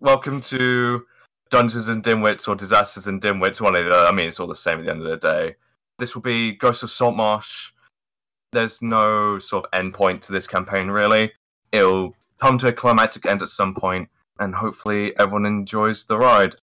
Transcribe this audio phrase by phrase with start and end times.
[0.00, 1.06] Welcome to
[1.48, 3.62] Dungeons and Dimwits or Disasters and Dimwits.
[3.62, 5.56] One of the, I mean, it's all the same at the end of the day.
[5.98, 7.70] This will be Ghost of Saltmarsh.
[8.52, 11.32] There's no sort of end point to this campaign, really.
[11.72, 14.06] It'll come to a climactic end at some point,
[14.38, 16.56] and hopefully everyone enjoys the ride.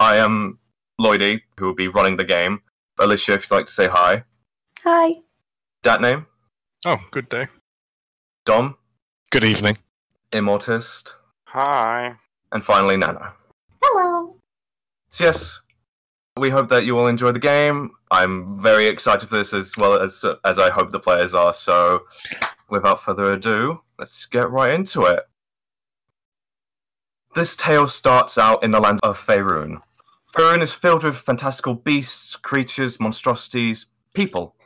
[0.00, 0.58] I am
[0.98, 2.62] Lloydie, who will be running the game.
[2.98, 4.24] Alicia, if you'd like to say hi.
[4.84, 5.16] Hi.
[5.82, 6.26] Dat name?
[6.86, 7.46] Oh, good day.
[8.46, 8.78] Dom?
[9.30, 9.76] Good evening.
[10.32, 11.14] Immortist?
[11.44, 12.16] Hi.
[12.52, 13.32] And finally, Nana.
[13.82, 14.36] Hello.
[15.10, 15.60] So yes,
[16.36, 17.90] we hope that you all enjoy the game.
[18.10, 21.54] I'm very excited for this as well as as I hope the players are.
[21.54, 22.02] So,
[22.68, 25.20] without further ado, let's get right into it.
[27.34, 29.80] This tale starts out in the land of Faerun.
[30.36, 34.56] Faerun is filled with fantastical beasts, creatures, monstrosities, people.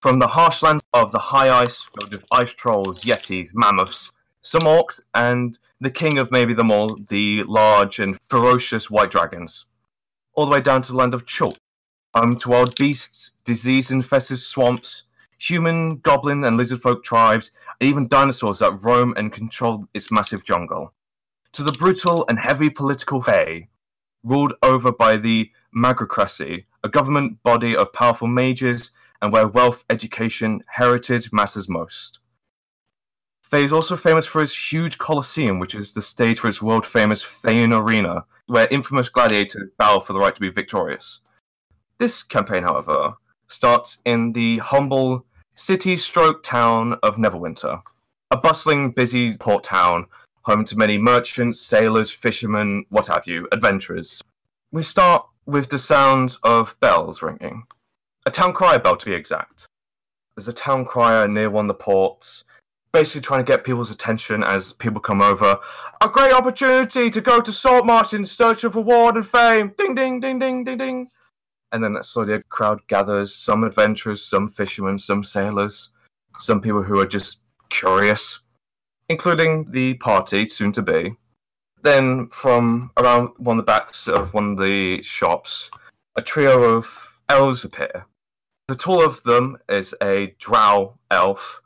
[0.00, 4.10] From the harsh land of the high ice, filled with ice trolls, yetis, mammoths,
[4.42, 9.64] some orcs, and the king of maybe them all, the large and ferocious white dragons.
[10.34, 11.58] All the way down to the land of Chult,
[12.14, 15.04] home to wild beasts, disease-infested swamps,
[15.38, 20.44] human, goblin, and lizard folk tribes, and even dinosaurs that roam and control its massive
[20.44, 20.92] jungle.
[21.54, 23.68] To the brutal and heavy political Fae,
[24.22, 30.62] ruled over by the Magocracy, a government body of powerful mages and where wealth, education,
[30.66, 32.20] heritage matters most.
[33.52, 36.86] Fae is also famous for its huge Colosseum, which is the stage for its world
[36.86, 41.20] famous Faein Arena, where infamous gladiators battle for the right to be victorious.
[41.98, 43.12] This campaign, however,
[43.48, 47.82] starts in the humble city stroke town of Neverwinter,
[48.30, 50.06] a bustling, busy port town,
[50.44, 54.22] home to many merchants, sailors, fishermen, what have you, adventurers.
[54.70, 57.64] We start with the sounds of bells ringing.
[58.24, 59.66] A town crier bell, to be exact.
[60.36, 62.44] There's a town crier near one of the ports,
[62.92, 65.58] basically trying to get people's attention as people come over.
[66.00, 69.74] A great opportunity to go to Saltmarsh in search of reward and fame.
[69.78, 71.08] Ding, ding, ding, ding, ding, ding.
[71.72, 73.34] And then slowly a crowd gathers.
[73.34, 75.90] Some adventurers, some fishermen, some sailors,
[76.38, 78.40] some people who are just curious,
[79.08, 81.14] including the party soon to be.
[81.82, 85.70] Then, from around one of the backs of one of the shops,
[86.14, 88.06] a trio of elves appear.
[88.68, 91.60] The tall of them is a drow elf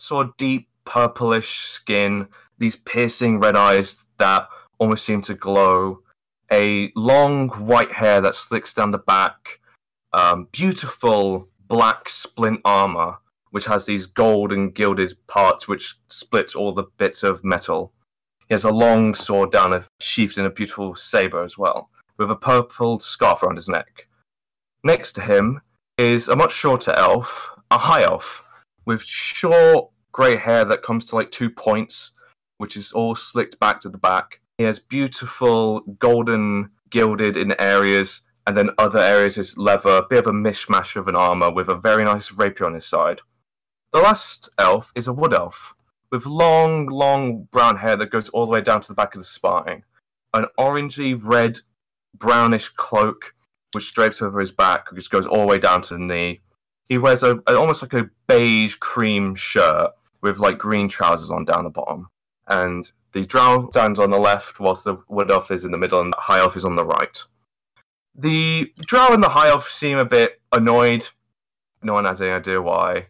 [0.00, 2.26] sort of deep purplish skin,
[2.58, 6.02] these piercing red eyes that almost seem to glow,
[6.50, 9.60] a long white hair that slicks down the back,
[10.12, 13.16] um, beautiful black splint armor,
[13.50, 17.92] which has these gold and gilded parts which splits all the bits of metal.
[18.48, 22.30] He has a long sword down a sheathed in a beautiful saber as well, with
[22.30, 24.08] a purple scarf around his neck.
[24.82, 25.60] Next to him
[25.98, 28.44] is a much shorter elf, a high elf,
[28.86, 32.12] with short grey hair that comes to like two points,
[32.58, 34.40] which is all slicked back to the back.
[34.58, 40.20] He has beautiful golden gilded in areas, and then other areas is leather, a bit
[40.20, 43.20] of a mishmash of an armor with a very nice rapier on his side.
[43.92, 45.74] The last elf is a wood elf
[46.10, 49.20] with long, long brown hair that goes all the way down to the back of
[49.20, 49.84] the spine,
[50.34, 51.58] an orangey red,
[52.16, 53.34] brownish cloak
[53.72, 56.40] which drapes over his back, which goes all the way down to the knee.
[56.90, 59.92] He wears a, a almost like a beige cream shirt
[60.22, 62.08] with like green trousers on down the bottom.
[62.48, 66.00] And the drow stands on the left, whilst the wood elf is in the middle,
[66.00, 67.16] and the high elf is on the right.
[68.16, 71.06] The drow and the high elf seem a bit annoyed.
[71.80, 73.06] No one has any idea why.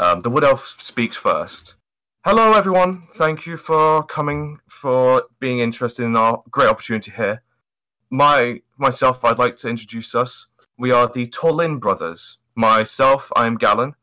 [0.00, 1.76] Um, the wood elf speaks first.
[2.24, 3.06] Hello, everyone.
[3.14, 7.42] Thank you for coming, for being interested in our great opportunity here.
[8.10, 10.48] My myself, I'd like to introduce us.
[10.76, 12.38] We are the Torlin brothers.
[12.58, 13.94] Myself, I am Galen.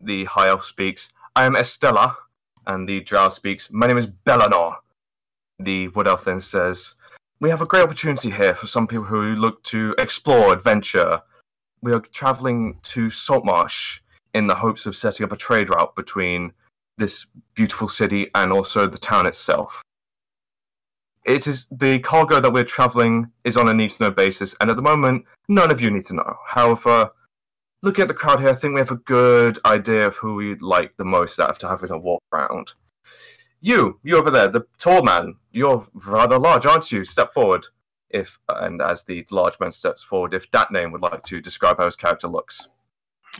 [0.00, 1.08] The high elf speaks.
[1.36, 2.16] I am Estella.
[2.66, 3.70] And the drow speaks.
[3.70, 4.74] My name is Bellanor.
[5.60, 6.94] The wood elf then says,
[7.38, 11.22] We have a great opportunity here for some people who look to explore, adventure.
[11.80, 14.00] We are traveling to Saltmarsh
[14.34, 16.52] in the hopes of setting up a trade route between
[16.98, 17.24] this
[17.54, 19.80] beautiful city and also the town itself.
[21.24, 24.70] It is the cargo that we're traveling is on a need to know basis, and
[24.70, 26.36] at the moment, none of you need to know.
[26.48, 27.12] However,
[27.86, 30.60] looking at the crowd here, I think we have a good idea of who we'd
[30.60, 32.74] like the most after having a walk around.
[33.60, 37.04] You, you over there, the tall man, you're rather large, aren't you?
[37.04, 37.64] Step forward.
[38.10, 41.78] If and as the large man steps forward, if that name would like to describe
[41.78, 42.68] how his character looks.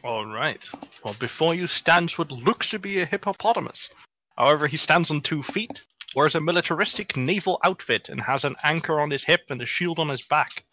[0.04, 0.68] All right.
[1.04, 3.88] Well, before you stands what looks to be a hippopotamus.
[4.36, 5.82] However, he stands on two feet,
[6.14, 9.98] wears a militaristic naval outfit, and has an anchor on his hip and a shield
[9.98, 10.64] on his back.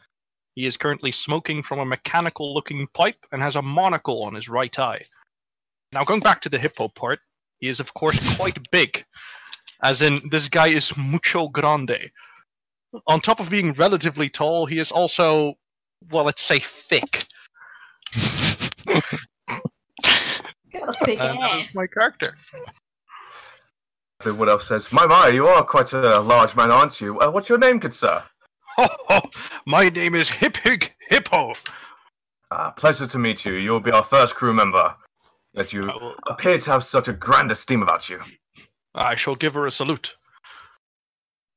[0.56, 4.50] He is currently smoking from a mechanical looking pipe and has a monocle on his
[4.50, 5.04] right eye.
[5.92, 7.20] Now, going back to the hippo part,
[7.60, 9.04] he is, of course, quite big.
[9.84, 12.12] As in, this guy is mucho grande.
[13.08, 15.56] on top of being relatively tall, he is also,
[16.12, 17.26] well, let's say thick.
[18.86, 19.04] Got
[21.08, 22.36] And that is my character.
[24.24, 27.20] The Wood Elf says, My, my, you are quite a large man, aren't you?
[27.20, 28.24] Uh, what's your name, good sir?
[28.76, 29.30] Ho, ho,
[29.66, 31.54] my name is Hip Hig Hippo.
[32.52, 33.54] Ah, pleasure to meet you.
[33.54, 34.96] You'll be our first crew member.
[35.54, 38.20] That you will, appear to have such a grand esteem about you.
[38.96, 40.16] I shall give her a salute.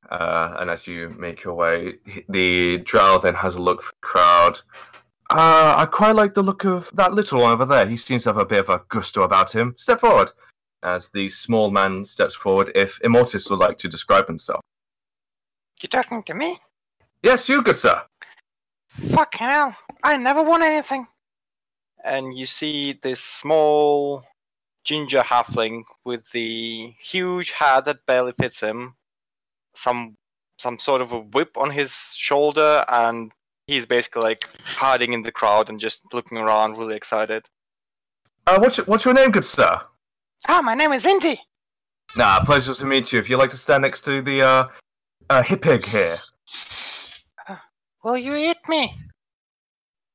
[0.09, 1.95] Uh, and as you make your way,
[2.29, 4.61] the drow then has a look for the crowd.
[5.31, 7.87] Uh, I quite like the look of that little one over there.
[7.87, 9.73] He seems to have a bit of a gusto about him.
[9.77, 10.31] Step forward.
[10.83, 14.61] As the small man steps forward, if Immortus would like to describe himself.
[15.81, 16.57] You talking to me?
[17.23, 18.01] Yes, you, good sir.
[19.11, 19.75] Fucking hell!
[20.03, 21.07] I never won anything.
[22.03, 24.23] And you see this small
[24.83, 28.95] ginger halfling with the huge hat that barely fits him,
[29.75, 30.15] some
[30.57, 33.31] some sort of a whip on his shoulder, and
[33.67, 37.45] he's basically like hiding in the crowd and just looking around, really excited.
[38.47, 39.81] Uh, what's, your, what's your name, good sir?
[40.47, 41.39] Ah, my name is Indy.
[42.15, 43.19] Nah, pleasure to meet you.
[43.19, 44.67] If you'd like to stand next to the uh,
[45.29, 46.17] uh, hippig here.
[48.07, 48.95] Will you eat me?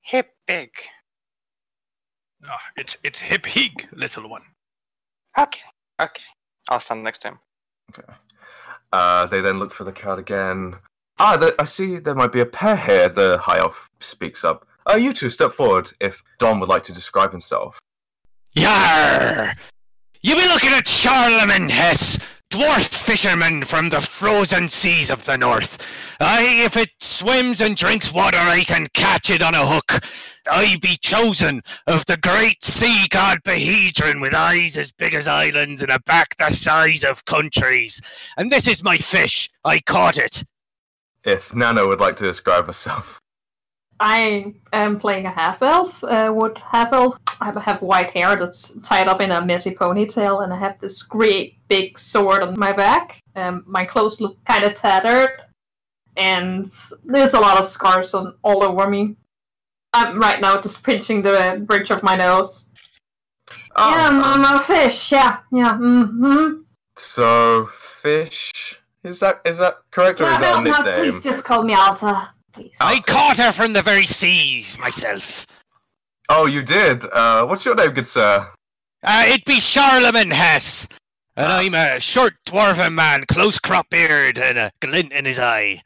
[0.01, 0.71] Hip big.
[2.49, 4.41] Ah, it's it's Hip Hig, little one.
[5.39, 5.61] Okay,
[6.01, 6.23] okay.
[6.71, 7.39] I'll stand next to him.
[7.91, 8.11] Okay.
[8.95, 10.77] Uh, they then look for the card again.
[11.19, 13.11] Ah, th- I see there might be a pair here.
[13.11, 14.67] The high elf speaks up.
[14.91, 17.79] Uh, you two step forward if Don would like to describe himself.
[18.55, 19.53] Yar!
[20.23, 22.19] You be looking at Charlemagne Hess,
[22.53, 25.79] dwarf fisherman from the frozen seas of the north.
[26.21, 30.05] I, if it swims and drinks water, I can catch it on a hook.
[30.47, 35.83] I be chosen of the great sea god Behedron with eyes as big as islands
[35.83, 38.03] and a back the size of countries.
[38.37, 39.49] And this is my fish.
[39.65, 40.45] I caught it.
[41.25, 43.22] If Nano would like to describe herself.
[44.05, 47.17] I am playing a half elf, uh, wood half elf.
[47.41, 51.03] I have white hair that's tied up in a messy ponytail, and I have this
[51.03, 53.21] great big sword on my back.
[53.37, 55.41] Um, my clothes look kind of tattered,
[56.17, 56.69] and
[57.05, 59.15] there's a lot of scars on all over me.
[59.93, 62.71] I'm right now just pinching the bridge of my nose.
[63.51, 65.13] yeah, I'm, I'm a fish.
[65.13, 65.75] Yeah, yeah.
[65.75, 66.63] Mm-hmm.
[66.97, 70.95] So fish is that is that correct or No, is that no, a no, nickname?
[70.97, 72.31] please just call me Alta.
[72.53, 72.77] Please.
[72.81, 75.47] I caught her from the very seas myself.
[76.29, 77.05] Oh, you did.
[77.13, 78.49] Uh, what's your name, good sir?
[79.03, 80.89] Uh, it be Charlemagne Hess.
[81.37, 85.83] And I'm a short dwarven man, close crop beard, and a glint in his eye.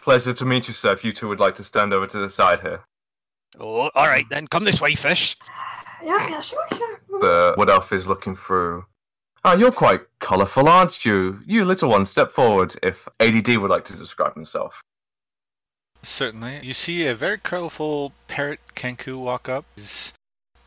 [0.00, 0.92] Pleasure to meet you, sir.
[0.92, 2.80] If you two would like to stand over to the side here.
[3.60, 4.46] Oh, all right then.
[4.48, 5.36] Come this way, fish.
[6.04, 7.00] Yeah, yeah, sure, sure.
[7.10, 7.20] Mm.
[7.20, 8.84] The wood elf is looking through.
[9.44, 11.40] Ah, you're quite colourful, aren't you?
[11.46, 14.82] You little one, step forward if ADD would like to describe himself.
[16.06, 16.60] Certainly.
[16.62, 19.64] You see a very colorful parrot Kenku walk up.
[19.74, 20.14] He's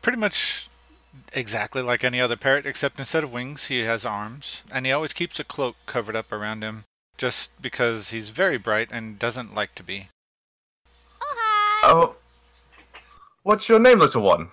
[0.02, 0.68] pretty much
[1.32, 4.62] exactly like any other parrot, except instead of wings, he has arms.
[4.70, 6.84] And he always keeps a cloak covered up around him,
[7.16, 10.08] just because he's very bright and doesn't like to be.
[11.82, 12.16] Oh,
[13.42, 14.50] what's your name, little one?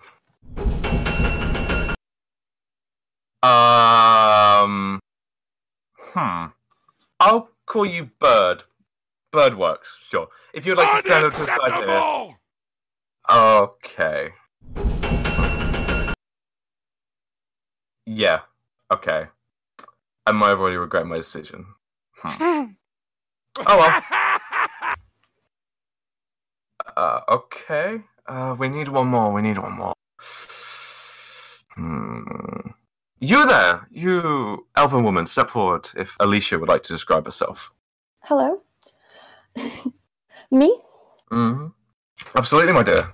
[3.43, 4.99] Um,
[5.99, 6.45] hmm.
[7.19, 8.63] I'll call you Bird.
[9.31, 10.27] Bird works, sure.
[10.53, 12.37] If you'd like to stand up to the side here.
[13.29, 14.29] Okay.
[18.05, 18.39] Yeah.
[18.91, 19.27] Okay.
[20.25, 21.65] I might have already regret my decision.
[22.15, 22.63] Hmm.
[23.65, 24.97] Oh well.
[26.95, 28.01] Uh, okay.
[28.27, 29.33] Uh, we need one more.
[29.33, 29.93] We need one more.
[31.73, 32.69] Hmm.
[33.19, 37.71] You there, you elven woman, step forward if Alicia would like to describe herself.
[38.23, 38.61] Hello?
[40.51, 40.79] Me?
[41.29, 41.67] hmm
[42.35, 43.13] Absolutely, my dear.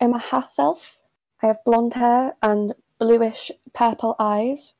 [0.00, 0.98] I'm a half elf.
[1.42, 4.74] I have blonde hair and bluish purple eyes.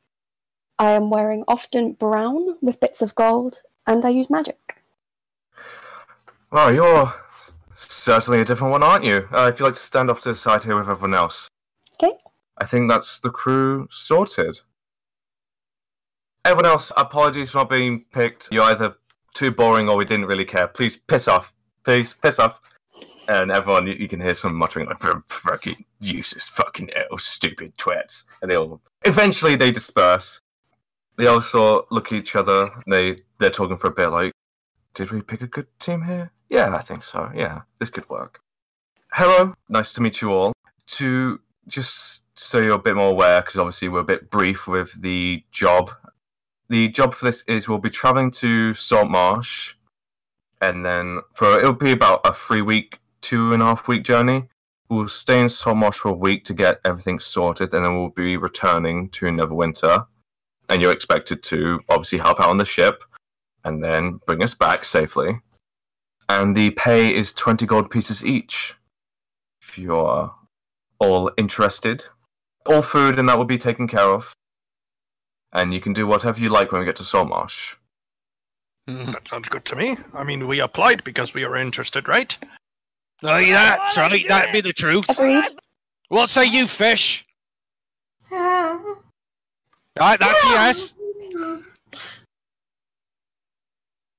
[0.78, 4.82] I am wearing often brown with bits of gold, and I use magic.
[6.50, 7.14] Well, you're
[7.74, 9.28] certainly a different one, aren't you?
[9.32, 11.48] Uh, if you'd like to stand off to the side here with everyone else.
[11.94, 12.16] Okay.
[12.58, 14.60] I think that's the crew sorted.
[16.44, 18.48] Everyone else, apologies for not being picked.
[18.52, 18.96] You're either
[19.34, 20.66] too boring or we didn't really care.
[20.66, 21.52] Please piss off.
[21.84, 22.60] Please piss off.
[23.28, 27.76] And everyone, you, you can hear some muttering like, "Fuck- fucking useless, fucking ill, stupid
[27.76, 28.24] twats.
[28.40, 30.40] And they all, eventually they disperse.
[31.16, 32.70] They also look at each other.
[32.88, 34.32] They, they're talking for a bit like,
[34.94, 36.30] did we pick a good team here?
[36.48, 37.30] Yeah, I think so.
[37.34, 38.40] Yeah, this could work.
[39.12, 40.52] Hello, nice to meet you all.
[40.86, 44.92] To just so you're a bit more aware, because obviously we're a bit brief with
[45.00, 45.90] the job.
[46.68, 49.74] The job for this is we'll be traveling to Saltmarsh
[50.60, 54.48] and then for it'll be about a three week, two and a half week journey.
[54.88, 58.36] We'll stay in Saltmarsh for a week to get everything sorted, and then we'll be
[58.36, 60.06] returning to Neverwinter.
[60.68, 63.04] And you're expected to obviously help out on the ship,
[63.64, 65.40] and then bring us back safely.
[66.28, 68.74] And the pay is twenty gold pieces each.
[69.60, 70.32] If you're
[70.98, 72.04] all interested,
[72.66, 74.32] all food and that will be taken care of.
[75.54, 77.76] And you can do whatever you like when we get to Saltmarsh.
[78.88, 79.12] Hmm.
[79.12, 79.96] That sounds good to me.
[80.12, 82.36] I mean, we applied because we are interested, right?
[83.22, 84.28] Aye, that's right.
[84.28, 85.08] That'd be the truth.
[85.08, 85.44] Agreed.
[86.08, 87.24] What say you, fish?
[88.30, 88.78] Uh,
[89.98, 90.54] Right, that's a yeah.
[90.54, 90.94] yes.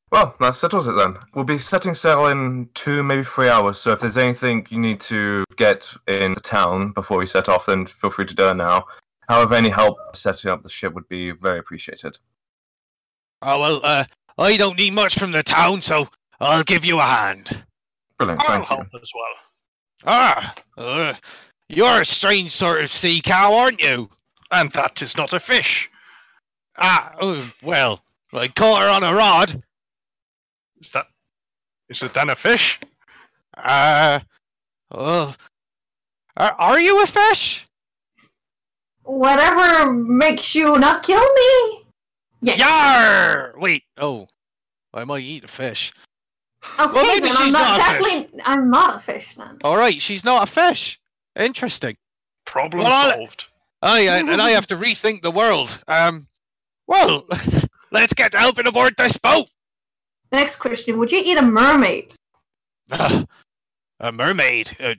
[0.10, 1.18] Well, that settles it then.
[1.34, 3.78] We'll be setting sail in two, maybe three hours.
[3.78, 7.66] So if there's anything you need to get in the town before we set off,
[7.66, 8.86] then feel free to do it now.
[9.28, 12.18] However, any help setting up the ship would be very appreciated.
[13.42, 14.06] Oh well, uh,
[14.38, 17.66] I don't need much from the town, so I'll give you a hand.
[18.18, 18.76] Brilliant, I'll thank you.
[18.76, 19.34] help as well.
[20.06, 21.14] Ah, uh,
[21.70, 24.10] you're a strange sort of sea cow, aren't you?
[24.52, 25.90] And that is not a fish.
[26.78, 28.02] Ah, oh, well,
[28.34, 29.64] I caught her on a rod.
[30.80, 31.08] Is that?
[31.90, 32.80] Is it then a fish?
[33.58, 34.20] Uh,
[34.92, 35.36] well,
[36.38, 37.66] are, are you a fish?
[39.06, 41.84] Whatever makes you not kill me.
[42.42, 42.60] Yes.
[42.60, 43.54] Yar!
[43.58, 44.28] Wait, oh,
[44.94, 45.94] I might eat a fish.
[46.80, 48.06] Okay, Well, maybe then I'm she's not, not a fish.
[48.12, 48.42] definitely.
[48.44, 49.58] I'm not a fish then.
[49.64, 51.00] All right, she's not a fish.
[51.36, 51.96] Interesting.
[52.46, 53.48] Problem Well, solved.
[53.82, 55.82] I and and I have to rethink the world.
[55.88, 56.28] Um,
[56.88, 57.26] well,
[57.92, 59.48] let's get helping aboard this boat.
[60.32, 62.14] Next question: Would you eat a mermaid?
[62.92, 63.26] Ah,
[64.00, 64.76] a mermaid?
[64.80, 64.96] Uh,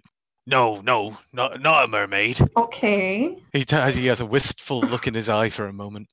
[0.47, 2.39] no, no, not not a mermaid.
[2.57, 3.37] Okay.
[3.53, 6.09] He t- he has a wistful look in his eye for a moment.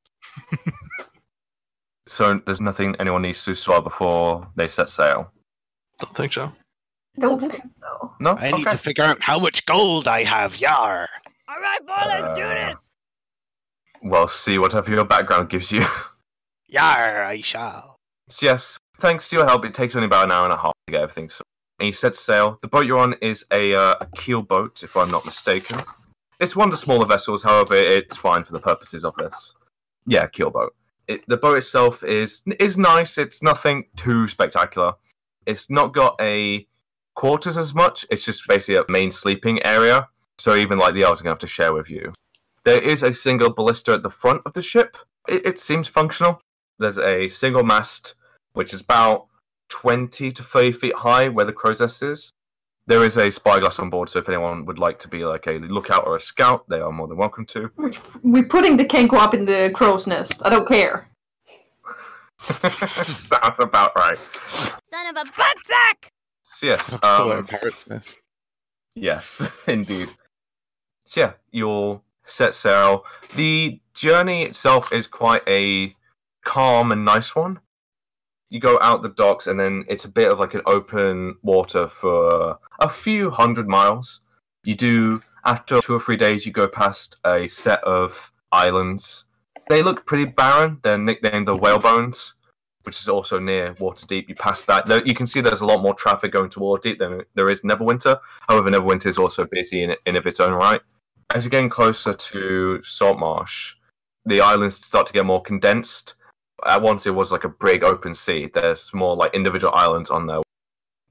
[2.05, 5.31] So there's nothing anyone needs to sort before they set sail.
[5.99, 6.51] Don't think so.
[7.17, 8.13] Don't think so.
[8.19, 10.57] No, I need to figure out how much gold I have.
[10.59, 11.07] Yar!
[11.47, 12.95] All right, boy, let's do Uh, this.
[14.03, 15.85] Well, see whatever your background gives you.
[16.67, 17.23] Yar!
[17.23, 17.95] I shall.
[18.27, 20.73] So yes, thanks to your help, it takes only about an hour and a half
[20.87, 21.45] to get everything sorted.
[21.83, 22.57] And you set sail.
[22.61, 25.81] The boat you're on is a, uh, a keel boat, if I'm not mistaken.
[26.39, 29.57] It's one of the smaller vessels, however, it's fine for the purposes of this.
[30.05, 30.73] Yeah, keel boat.
[31.09, 33.17] It, the boat itself is is nice.
[33.17, 34.93] It's nothing too spectacular.
[35.45, 36.65] It's not got a
[37.15, 38.05] quarters as much.
[38.09, 40.07] It's just basically a main sleeping area.
[40.37, 42.13] So even like the elves are gonna have to share with you.
[42.63, 44.95] There is a single ballista at the front of the ship.
[45.27, 46.39] It, it seems functional.
[46.79, 48.15] There's a single mast,
[48.53, 49.27] which is about
[49.73, 52.31] 20 to 30 feet high where the crow's nest is.
[52.85, 55.53] There is a spyglass on board, so if anyone would like to be like a
[55.53, 57.71] lookout or a scout, they are more than welcome to.
[58.21, 60.41] We're putting the Kenku up in the crow's nest.
[60.45, 61.07] I don't care.
[62.39, 64.19] Sounds about right.
[64.83, 66.11] Son of a butt sack!
[66.57, 68.19] So yes, Call um, parrot's nest.
[68.95, 70.09] yes, indeed.
[71.05, 73.05] So yeah, you'll set sail.
[73.35, 75.95] The journey itself is quite a
[76.43, 77.59] calm and nice one.
[78.53, 81.87] You go out the docks, and then it's a bit of like an open water
[81.87, 84.21] for a few hundred miles.
[84.63, 89.25] You do after two or three days, you go past a set of islands.
[89.69, 90.77] They look pretty barren.
[90.83, 92.35] They're nicknamed the Whalebones,
[92.83, 94.29] which is also near Waterdeep.
[94.29, 97.23] You pass that, you can see there's a lot more traffic going to Waterdeep than
[97.33, 98.19] there is Neverwinter.
[98.47, 100.81] However, Neverwinter is also busy in, in of its own right.
[101.33, 103.73] As you're getting closer to Saltmarsh,
[104.25, 106.13] the islands start to get more condensed.
[106.65, 108.49] At once, it was like a big open sea.
[108.53, 110.41] There's more like individual islands on there.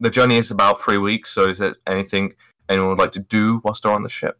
[0.01, 2.35] The journey is about three weeks, so is there anything
[2.69, 4.39] anyone would like to do whilst they're on the ship?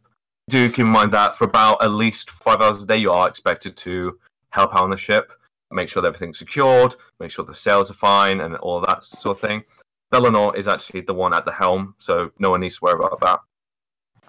[0.49, 3.27] Do keep in mind that for about at least five hours a day, you are
[3.29, 5.31] expected to help out on the ship,
[5.71, 9.37] make sure that everything's secured, make sure the sails are fine, and all that sort
[9.37, 9.63] of thing.
[10.11, 13.19] Bellinor is actually the one at the helm, so no one needs to worry about
[13.21, 13.39] that.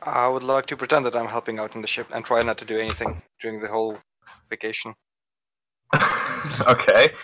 [0.03, 2.59] I would like to pretend that I'm helping out on the ship and try not
[2.59, 3.99] to do anything during the whole
[4.51, 4.95] vacation.
[6.67, 7.15] okay.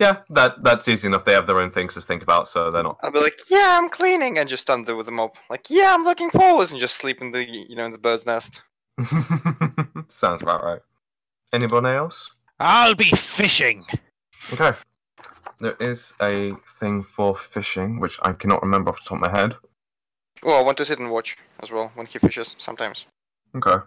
[0.00, 1.24] Yeah, that that's easy enough.
[1.24, 2.98] They have their own things to think about, so they're not.
[3.02, 5.94] I'll be like, "Yeah, I'm cleaning," and just stand there with the mop, like, "Yeah,
[5.94, 8.60] I'm looking forwards," and just sleep in the, you know, in the bird's nest.
[10.08, 10.80] Sounds about right.
[11.52, 12.30] Anyone else?
[12.58, 13.86] I'll be fishing.
[14.52, 14.72] Okay.
[15.60, 19.38] There is a thing for fishing, which I cannot remember off the top of my
[19.38, 19.54] head.
[20.42, 23.06] Oh, I want to sit and watch as well when he fishes sometimes.
[23.54, 23.82] Okay.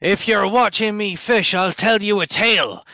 [0.00, 2.84] If you're watching me fish, I'll tell you a tale.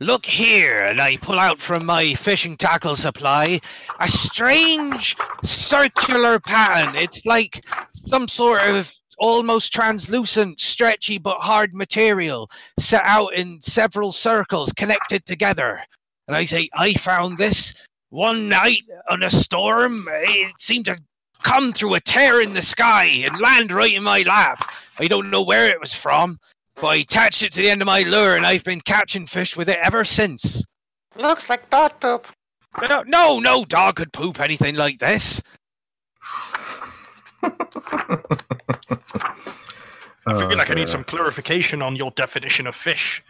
[0.00, 3.60] Look here, and I pull out from my fishing tackle supply
[3.98, 6.96] a strange circular pattern.
[6.96, 14.12] It's like some sort of almost translucent, stretchy but hard material set out in several
[14.12, 15.80] circles connected together.
[16.28, 17.72] And I say, I found this
[18.10, 20.98] one night on a storm, it seemed to
[21.42, 24.70] come through a tear in the sky and land right in my lap.
[24.98, 26.38] I don't know where it was from,
[26.76, 29.56] but I attached it to the end of my lure and I've been catching fish
[29.56, 30.64] with it ever since.
[31.16, 32.26] Looks like dog poop.
[32.88, 35.42] No, no, no dog could poop anything like this.
[37.42, 37.50] I
[40.26, 43.22] feel Oh, like I need some clarification on your definition of fish.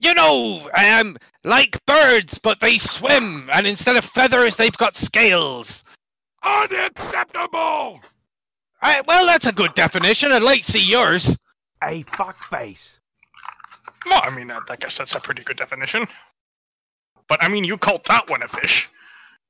[0.00, 5.84] You know, um, like birds, but they swim, and instead of feathers, they've got scales.
[6.42, 8.00] Unacceptable!
[8.80, 10.32] I, well, that's a good definition.
[10.32, 11.36] I'd like to see yours.
[11.82, 12.98] A fuckface.
[14.06, 16.06] Well, I mean, I I guess that's a pretty good definition.
[17.28, 18.88] But I mean, you called that one a fish.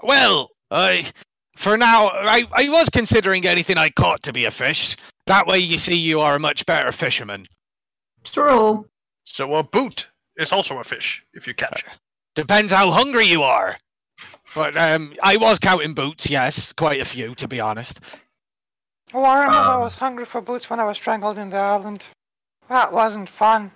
[0.02, 1.06] Well, I,
[1.56, 4.96] for now, I, I was considering anything I caught to be a fish.
[5.26, 7.46] That way, you see, you are a much better fisherman.
[8.24, 8.86] True.
[9.24, 11.98] So a boot is also a fish if you catch it.
[12.34, 13.76] Depends how hungry you are.
[14.54, 18.00] But um, I was counting boots, yes, quite a few, to be honest.
[19.14, 21.56] Oh, I remember I Um, was hungry for boots when I was strangled in the
[21.56, 22.04] island.
[22.72, 23.70] That wasn't fun.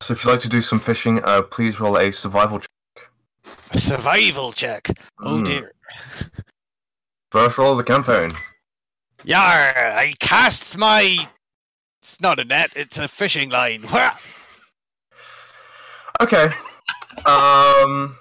[0.00, 3.10] So if you'd like to do some fishing, uh, please roll a survival check.
[3.72, 4.88] A survival check.
[5.20, 5.44] Oh Mm.
[5.44, 5.72] dear.
[7.30, 8.32] First roll of the campaign.
[9.24, 9.42] Yar!
[9.42, 11.28] I cast my.
[12.02, 12.70] It's not a net.
[12.74, 13.82] It's a fishing line.
[13.92, 14.16] Wha-
[16.22, 16.48] Okay.
[17.26, 18.16] Um.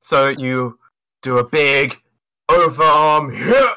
[0.00, 0.78] So you
[1.22, 1.98] do a big
[2.48, 3.76] overarm hit.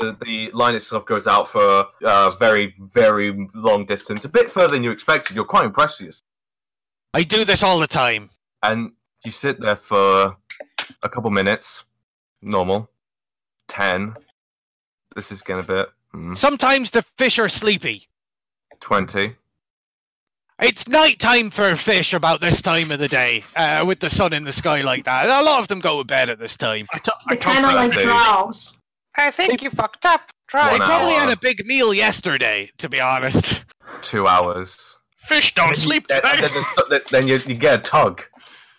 [0.00, 4.74] The, the line itself goes out for a very, very long distance, a bit further
[4.74, 5.34] than you expected.
[5.36, 6.22] You're quite impressed with yourself.
[7.14, 8.30] I do this all the time.
[8.62, 8.92] And
[9.24, 10.36] you sit there for
[11.02, 11.84] a couple minutes.
[12.42, 12.90] Normal.
[13.68, 14.14] Ten.
[15.16, 15.88] This is getting a bit.
[16.14, 18.04] mm, Sometimes the fish are sleepy.
[18.80, 19.34] Twenty.
[20.60, 24.32] It's night time for fish about this time of the day, uh, with the sun
[24.32, 25.26] in the sky like that.
[25.26, 26.86] A lot of them go to bed at this time.
[26.92, 28.72] I t- I They kind of like they- drows.
[29.18, 30.30] I think you fucked up.
[30.46, 30.70] Try.
[30.70, 31.20] One They probably hour.
[31.20, 33.64] had a big meal yesterday, to be honest.
[34.02, 34.96] Two hours.
[35.26, 36.48] fish don't then sleep, do then, they?
[36.88, 38.24] then, then you, you get a tug.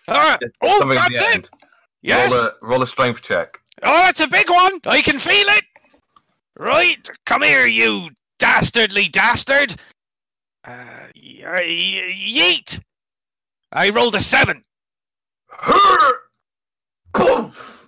[0.08, 0.40] Alright.
[0.40, 1.34] There's Oh, that's it.
[1.36, 1.50] end.
[2.02, 2.32] Yes.
[2.32, 3.60] Roll a, roll a strength check.
[3.84, 4.80] Oh, that's a big one.
[4.86, 5.64] I can feel it.
[6.58, 8.10] Right, come here, you
[8.40, 9.76] dastardly dastard.
[10.68, 12.82] Uh, y- y- yeet.
[13.72, 14.64] I rolled a seven.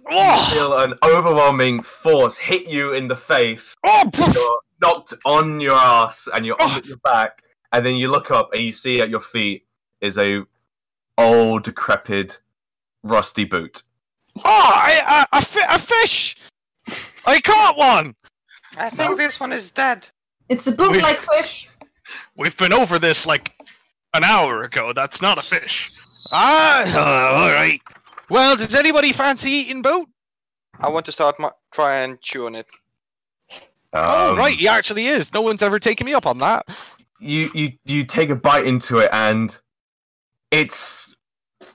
[0.05, 0.13] Poof!
[0.13, 3.75] You Oh, feel an overwhelming force hit you in the face.
[3.85, 4.09] oh.
[4.17, 7.43] You're knocked on your ass and you're on your back.
[7.71, 9.65] And then you look up and you see at your feet
[10.01, 10.43] is a
[11.17, 12.39] old, decrepit,
[13.03, 13.83] rusty boot.
[14.37, 16.35] Oh, I, a, a, fi- a fish.
[17.25, 18.15] I caught one.
[18.77, 20.07] I think this one is dead.
[20.49, 21.69] It's a boot like fish.
[22.35, 23.53] We've been over this like
[24.13, 24.91] an hour ago.
[24.93, 25.89] That's not a fish.
[26.33, 27.79] Ah, uh, all right.
[28.32, 30.08] Well, does anybody fancy eating boot?
[30.80, 32.65] I want to start my try and chew on it.
[33.91, 35.34] oh, Um, right, he actually is.
[35.34, 36.63] No one's ever taken me up on that.
[37.20, 39.60] you you you take a bite into it and
[40.50, 41.13] it's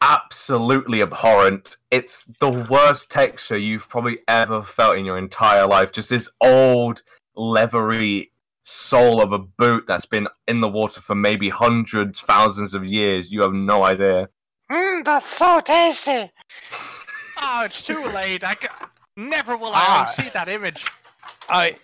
[0.00, 1.76] absolutely abhorrent.
[1.90, 5.92] It's the worst texture you've probably ever felt in your entire life.
[5.92, 7.02] Just this old,
[7.34, 8.32] leathery
[8.64, 13.30] sole of a boot that's been in the water for maybe hundreds, thousands of years.
[13.30, 14.30] You have no idea.
[14.70, 16.30] Mmm, that's so tasty.
[17.38, 18.42] Oh, it's too late.
[18.44, 20.08] I ca- never will I Ah.
[20.08, 20.86] I see that image.
[21.50, 21.76] I,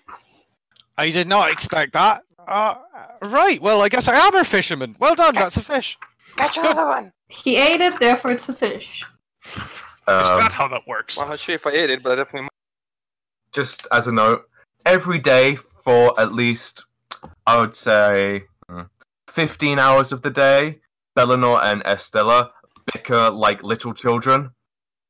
[0.97, 2.23] I did not expect that.
[2.49, 2.77] Uh,
[3.21, 3.61] right.
[3.61, 4.97] Well, I guess I am a fisherman.
[4.99, 5.35] Well done.
[5.35, 5.99] That's a fish.
[6.37, 7.13] Catch another one.
[7.29, 9.05] He ate it, therefore it's a fish.
[9.45, 9.63] Is
[10.09, 11.17] Um, that how that works?
[11.19, 12.49] Well, I'm not sure if I ate it, but I definitely.
[13.53, 14.49] just as a note,
[14.87, 16.87] every day for at least,
[17.47, 18.83] I would say, hmm,
[19.29, 20.81] 15 hours of the day,
[21.15, 22.53] Bellinor and Estella
[22.93, 24.51] bicker like little children.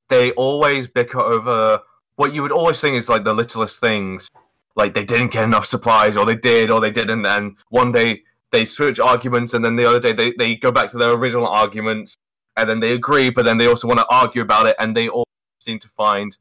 [0.09, 1.81] They always bicker over
[2.17, 4.31] what you would always think is like the littlest things.
[4.77, 7.27] Like they didn't get enough supplies, or they did, or they didn't.
[7.27, 10.91] And one day they switch arguments, and then the other day they, they go back
[10.91, 12.17] to their original arguments,
[12.57, 15.09] and then they agree, but then they also want to argue about it, and they
[15.09, 15.27] all
[15.61, 16.37] seem to find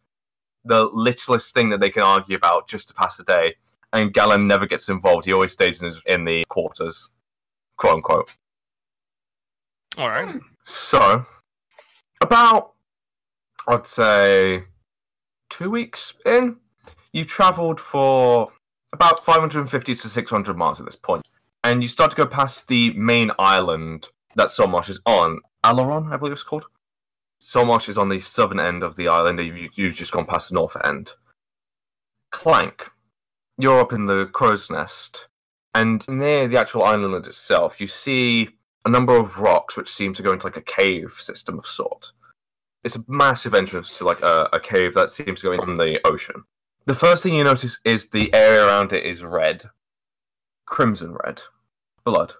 [0.65, 3.56] the littlest thing that they can argue about just to pass the day.
[3.94, 5.26] And Galen never gets involved.
[5.26, 7.10] He always stays in, his, in the quarters,
[7.78, 8.30] quote unquote.
[9.98, 10.30] All right.
[10.30, 10.38] Hmm.
[10.63, 11.26] So,
[12.21, 12.74] about,
[13.67, 14.63] I'd say,
[15.50, 16.58] two weeks in,
[17.13, 18.52] you've travelled for
[18.93, 21.26] about 550 to 600 miles at this point,
[21.63, 25.39] and you start to go past the main island that Saltmarsh is on.
[25.63, 26.65] Alaron, I believe it's called.
[27.39, 30.50] Saltmarsh is on the southern end of the island, and you, you've just gone past
[30.50, 31.12] the north end.
[32.32, 32.89] Clank,
[33.58, 35.28] you're up in the crow's nest,
[35.74, 38.50] and near the actual island itself, you see
[38.86, 42.12] a number of rocks which seem to go into like a cave system of sort.
[42.84, 46.00] It's a massive entrance to like a, a cave that seems to go in the
[46.06, 46.44] ocean.
[46.86, 49.63] The first thing you notice is the area around it is red,
[50.65, 51.41] crimson red,
[52.04, 52.34] blood.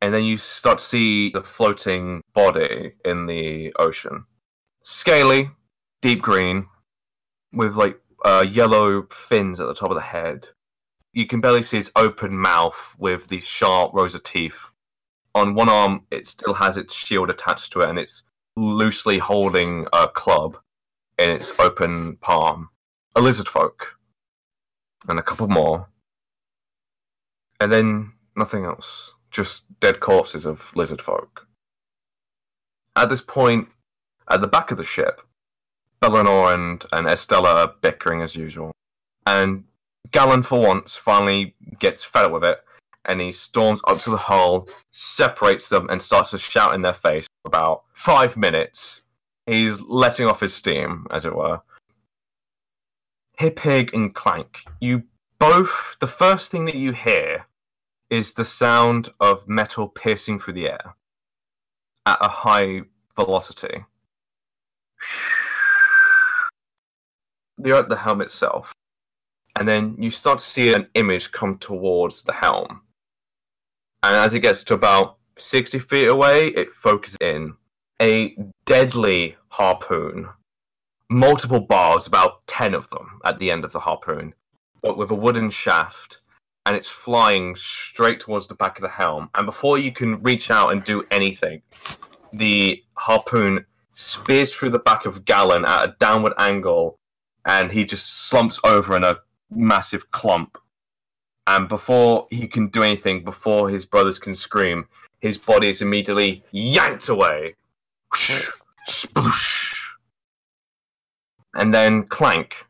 [0.00, 4.24] And then you start to see the floating body in the ocean.
[4.84, 5.50] Scaly,
[6.02, 6.66] deep green,
[7.52, 10.48] with like uh, yellow fins at the top of the head.
[11.12, 14.67] You can barely see its open mouth with these sharp rows of teeth.
[15.38, 18.24] On one arm, it still has its shield attached to it, and it's
[18.56, 20.56] loosely holding a club
[21.16, 22.70] in its open palm.
[23.14, 23.96] A lizard folk,
[25.08, 25.88] and a couple more,
[27.60, 29.14] and then nothing else.
[29.30, 31.46] Just dead corpses of lizard folk.
[32.96, 33.68] At this point,
[34.28, 35.20] at the back of the ship,
[36.00, 38.72] Bellinor and, and Estella are bickering as usual.
[39.24, 39.64] And
[40.10, 42.58] Gallon, for once, finally gets fed up with it,
[43.08, 46.92] and he storms up to the hull, separates them, and starts to shout in their
[46.92, 49.00] face for about five minutes.
[49.46, 51.60] He's letting off his steam, as it were.
[53.38, 55.02] Hip Hig and Clank, you
[55.38, 57.46] both, the first thing that you hear
[58.10, 60.94] is the sound of metal piercing through the air
[62.06, 62.82] at a high
[63.16, 63.84] velocity.
[67.64, 68.72] You're at the helm itself,
[69.58, 72.82] and then you start to see an image come towards the helm.
[74.02, 77.54] And as it gets to about 60 feet away, it focuses in
[78.00, 80.28] a deadly harpoon.
[81.10, 84.34] Multiple bars, about 10 of them at the end of the harpoon,
[84.82, 86.20] but with a wooden shaft
[86.68, 89.30] and it's flying straight towards the back of the helm.
[89.34, 91.62] And before you can reach out and do anything,
[92.34, 96.98] the harpoon spears through the back of Gallon at a downward angle,
[97.46, 99.16] and he just slumps over in a
[99.50, 100.58] massive clump.
[101.48, 104.86] And before he can do anything, before his brothers can scream,
[105.18, 107.56] his body is immediately yanked away.
[108.88, 109.74] Sploosh.
[111.54, 112.64] And then clank.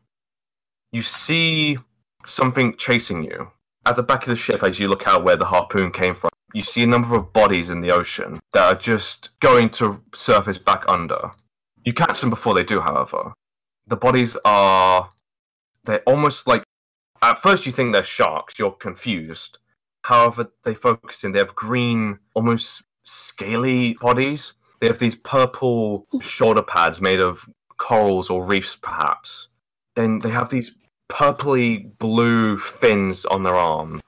[0.91, 1.77] You see
[2.25, 3.51] something chasing you
[3.85, 6.29] at the back of the ship, as you look out where the harpoon came from,
[6.53, 10.57] you see a number of bodies in the ocean that are just going to surface
[10.57, 11.31] back under.
[11.85, 13.33] You catch them before they do, however.
[13.87, 15.09] The bodies are.
[15.85, 16.63] They're almost like.
[17.21, 19.57] At first, you think they're sharks, you're confused.
[20.03, 24.53] However, they focus in, they have green, almost scaly bodies.
[24.79, 29.49] They have these purple shoulder pads made of corals or reefs, perhaps.
[29.95, 30.75] Then they have these
[31.09, 33.99] purpley blue fins on their arm,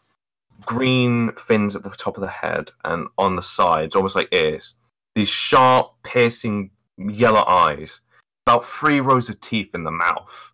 [0.65, 4.75] green fins at the top of the head and on the sides, almost like ears.
[5.15, 7.99] These sharp, piercing yellow eyes,
[8.45, 10.50] about three rows of teeth in the mouth.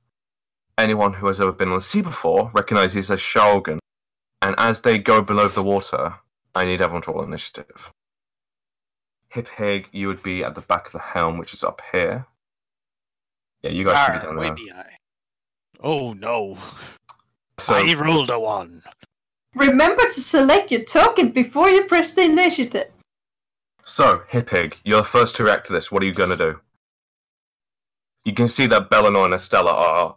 [0.77, 3.79] Anyone who has ever been on the sea before recognizes as Sahuagin.
[4.41, 6.13] And as they go below the water,
[6.53, 7.91] I need everyone to roll initiative.
[9.29, 12.25] Hip Hig, you would be at the back of the helm, which is up here.
[13.61, 14.55] Yeah, you guys can be Arr, down way there.
[14.55, 14.89] behind.
[15.81, 16.57] Oh no.
[17.59, 18.83] So, I rolled a one.
[19.55, 22.91] Remember to select your token before you press the initiative.
[23.83, 25.91] So, Hippig, you're the first to react to this.
[25.91, 26.59] What are you going to do?
[28.25, 30.16] You can see that Bellinor and Estella are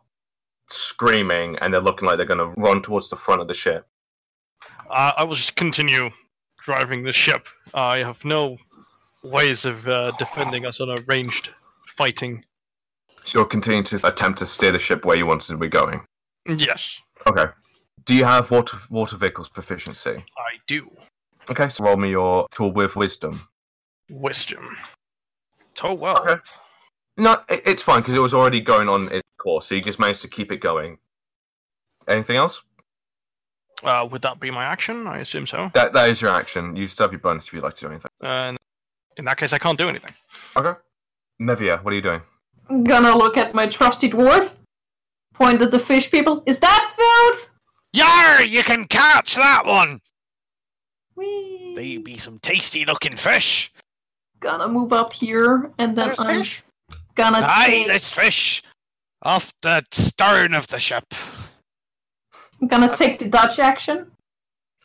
[0.72, 3.86] screaming and they're looking like they're going to run towards the front of the ship.
[4.88, 6.10] Uh, I will just continue
[6.62, 7.46] driving the ship.
[7.74, 8.56] I have no
[9.22, 11.50] ways of uh, defending us on a ranged
[11.88, 12.44] fighting.
[13.24, 16.00] So you're continuing to attempt to steer the ship where you wanted to be going.
[16.46, 17.46] Yes, Okay.
[18.06, 20.10] Do you have water water vehicles proficiency?
[20.10, 20.90] I do.
[21.50, 23.46] Okay, so roll me your tool with wisdom.
[24.08, 24.76] Wisdom.
[25.82, 26.18] Oh well.
[26.22, 26.40] Okay.
[27.20, 30.00] No, it, it's fine because it was already going on its course, so you just
[30.00, 30.96] managed to keep it going.
[32.08, 32.62] Anything else?
[33.84, 35.06] Uh, would that be my action?
[35.06, 35.70] I assume so.
[35.74, 36.74] That that is your action.
[36.76, 38.10] You still have your bonus if you'd like to do anything.
[38.22, 38.56] And
[39.18, 40.14] in that case, I can't do anything.
[40.56, 40.78] Okay.
[41.40, 42.22] Mevia, what are you doing?
[42.70, 44.50] I'm gonna look at my trusty dwarf.
[45.34, 46.42] Point at the fish people.
[46.46, 47.48] Is that food?
[47.92, 48.42] Yar!
[48.42, 50.00] You can catch that one!
[51.16, 51.74] Whee!
[51.76, 53.72] They be some tasty looking fish.
[54.40, 56.62] Gonna move up here and then There's I'm fish.
[57.14, 58.62] Gonna Aye, take, there's fish
[59.22, 61.04] off the stern of the ship.
[62.60, 64.10] I'm gonna take the dodge action.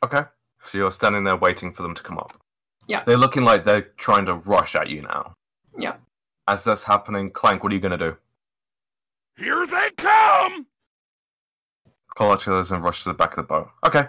[0.04, 0.24] Okay.
[0.64, 2.34] So you're standing there waiting for them to come up.
[2.88, 3.04] Yeah.
[3.04, 5.34] They're looking like they're trying to rush at you now.
[5.78, 5.96] Yeah.
[6.48, 8.18] As that's happening, Clank, what are you going to do?
[9.38, 10.68] Here they come!
[12.16, 13.70] Call out to others and rush to the back of the boat.
[13.86, 14.08] Okay.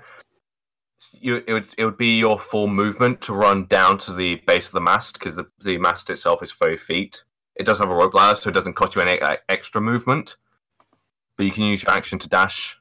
[1.12, 4.66] You, it, would, it would be your full movement to run down to the base
[4.66, 7.24] of the mast because the, the mast itself is 30 feet.
[7.56, 10.36] It does have a rope ladder, so it doesn't cost you any uh, extra movement.
[11.36, 12.78] But you can use your action to dash.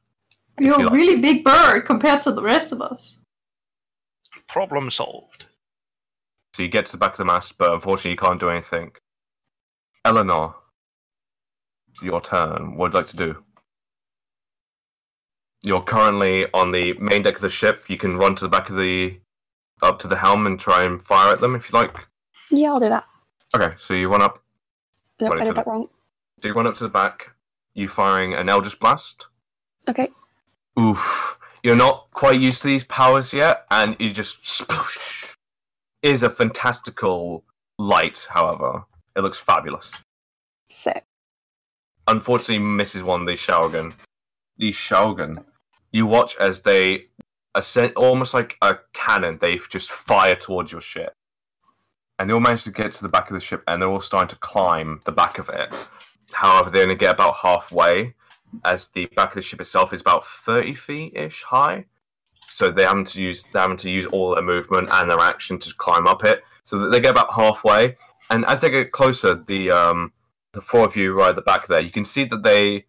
[0.60, 0.96] You're you a like.
[0.96, 3.18] really big bird compared to the rest of us.
[4.48, 5.46] Problem solved.
[6.54, 8.92] So you get to the back of the mast, but unfortunately you can't do anything.
[10.06, 10.56] Eleanor,
[12.02, 12.78] your turn.
[12.78, 13.44] What would you like to do?
[15.64, 17.90] You're currently on the main deck of the ship.
[17.90, 19.18] You can run to the back of the
[19.82, 21.96] up to the helm and try and fire at them if you like.
[22.50, 23.06] Yeah, I'll do that.
[23.56, 24.42] Okay, so you run up.
[25.20, 25.88] No, Right I did that wrong.
[26.44, 27.32] You run up to the back.
[27.74, 29.28] You firing an Eldritch Blast.
[29.88, 30.10] Okay.
[30.80, 31.38] Oof.
[31.64, 35.30] You're not quite used to these powers yet, and you just sploosh.
[36.04, 37.44] It is a fantastical
[37.80, 38.84] light, however.
[39.16, 39.96] It looks fabulous.
[40.70, 41.04] Sick.
[42.08, 43.94] Unfortunately, misses one the these Sahuagin.
[44.58, 45.44] These Sahuagin.
[45.92, 47.06] You watch as they
[47.56, 51.14] ascend, almost like a cannon, they just fire towards your ship.
[52.18, 54.02] And they all manage to get to the back of the ship, and they're all
[54.02, 55.74] starting to climb the back of it.
[56.32, 58.14] However, they only get about halfway,
[58.64, 61.86] as the back of the ship itself is about thirty feet ish high.
[62.48, 65.60] So they having to use they're having to use all their movement and their action
[65.60, 66.44] to climb up it.
[66.64, 67.98] So they get about halfway,
[68.30, 70.14] and as they get closer, the um
[70.54, 72.86] the four of you right at the back there, you can see that they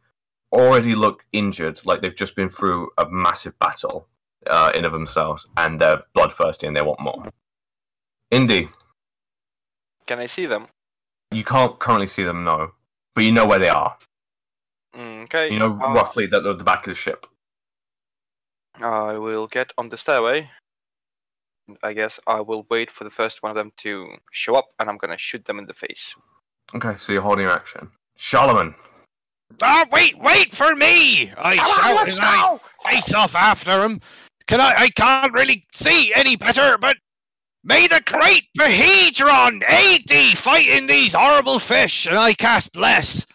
[0.52, 4.06] already look injured, like they've just been through a massive battle
[4.46, 7.24] uh, in of themselves, and they're bloodthirsty and they want more.
[8.30, 8.68] Indy,
[10.06, 10.66] Can I see them?
[11.32, 12.70] you can't currently see them, no,
[13.14, 13.96] but you know where they are.
[14.94, 15.52] Mm, Okay.
[15.52, 17.26] You know uh, roughly that they're at the back of the ship.
[18.80, 20.48] I will get on the stairway.
[21.82, 24.88] I guess I will wait for the first one of them to show up, and
[24.88, 26.14] I'm gonna shoot them in the face.
[26.74, 27.90] Okay, so you're holding your action.
[28.16, 28.74] Charlemagne,
[29.62, 31.32] Ah, wait, wait for me!
[31.36, 32.58] I shout as I
[32.90, 34.00] face off after him.
[34.46, 34.74] Can I?
[34.76, 36.96] I can't really see any better, but
[37.66, 43.26] may the great Behedron aid thee fighting these horrible fish, and I cast bless.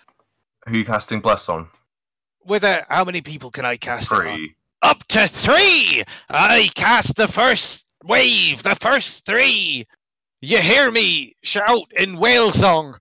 [0.66, 1.68] who are you casting Bless on?
[2.46, 4.12] With a how many people can I cast?
[4.12, 4.22] it on?
[4.22, 4.56] Three.
[4.82, 6.04] Up to three!
[6.30, 9.86] I cast the first wave, the first three!
[10.42, 12.98] You hear me shout in whale song.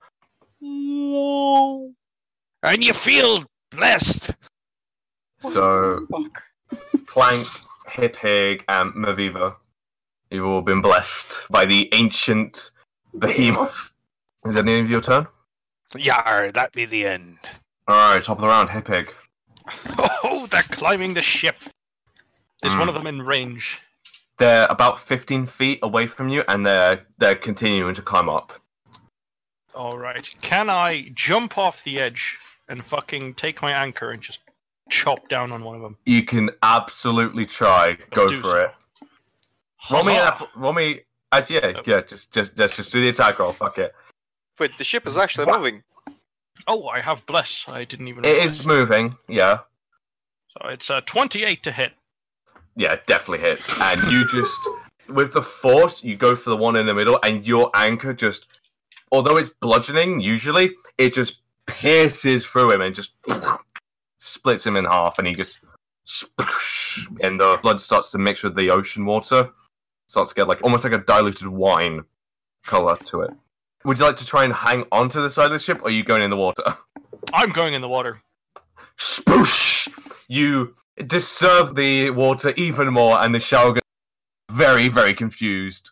[2.63, 4.35] And you feel blessed.
[5.39, 6.07] So,
[7.07, 7.49] Plank,
[7.89, 9.55] Hip Hig, and Maviva,
[10.31, 12.71] you've all been blessed by the ancient
[13.19, 13.93] behemoth.
[14.47, 15.27] Is that the end of your turn?
[15.97, 17.39] Yar, that be the end.
[17.91, 19.13] Alright, top of the round, Hip Hig.
[20.25, 21.57] Oh, they're climbing the ship.
[22.63, 22.89] Is one Mm.
[22.89, 23.81] of them in range?
[24.39, 28.53] They're about 15 feet away from you, and they're they're continuing to climb up.
[29.75, 30.29] All right.
[30.43, 32.39] Can I jump off the edge
[32.69, 34.41] and fucking take my anchor and just
[34.89, 35.97] chop down on one of them?
[36.07, 37.99] You can absolutely try.
[38.13, 38.57] Go for so.
[38.57, 38.75] it.
[39.91, 41.01] Roll me, an roll me.
[41.33, 41.83] Actually, yeah, Oh.
[41.87, 42.01] yeah.
[42.03, 43.53] Just, just, just, just do the attack roll.
[43.53, 43.95] Fuck it.
[44.59, 45.59] Wait, the ship is actually What?
[45.61, 45.83] moving.
[46.67, 47.65] Oh, I have bless.
[47.69, 48.25] I didn't even.
[48.25, 48.61] It realize.
[48.61, 49.17] is moving.
[49.29, 49.61] Yeah,
[50.49, 51.93] So it's uh, 28 to hit.
[52.77, 53.71] yeah, it definitely hits.
[53.81, 54.61] And you just,
[55.15, 58.47] with the force, you go for the one in the middle, and your anchor just,
[59.13, 63.13] although it's bludgeoning, usually it just pierces through him and just
[64.19, 65.61] splits him in half, and he just,
[67.23, 69.51] and the blood starts to mix with the ocean water,
[70.11, 72.03] starts to get like almost like a diluted wine
[72.65, 73.31] color to it.
[73.85, 75.93] Would you like to try and hang onto the side of the ship, or are
[75.93, 76.63] you going in the water?
[77.33, 78.21] I'm going in the water.
[78.99, 79.89] Spoosh!
[80.29, 80.75] You
[81.07, 83.79] disturb the water even more, and the Sahuagin
[84.51, 85.91] very, very confused.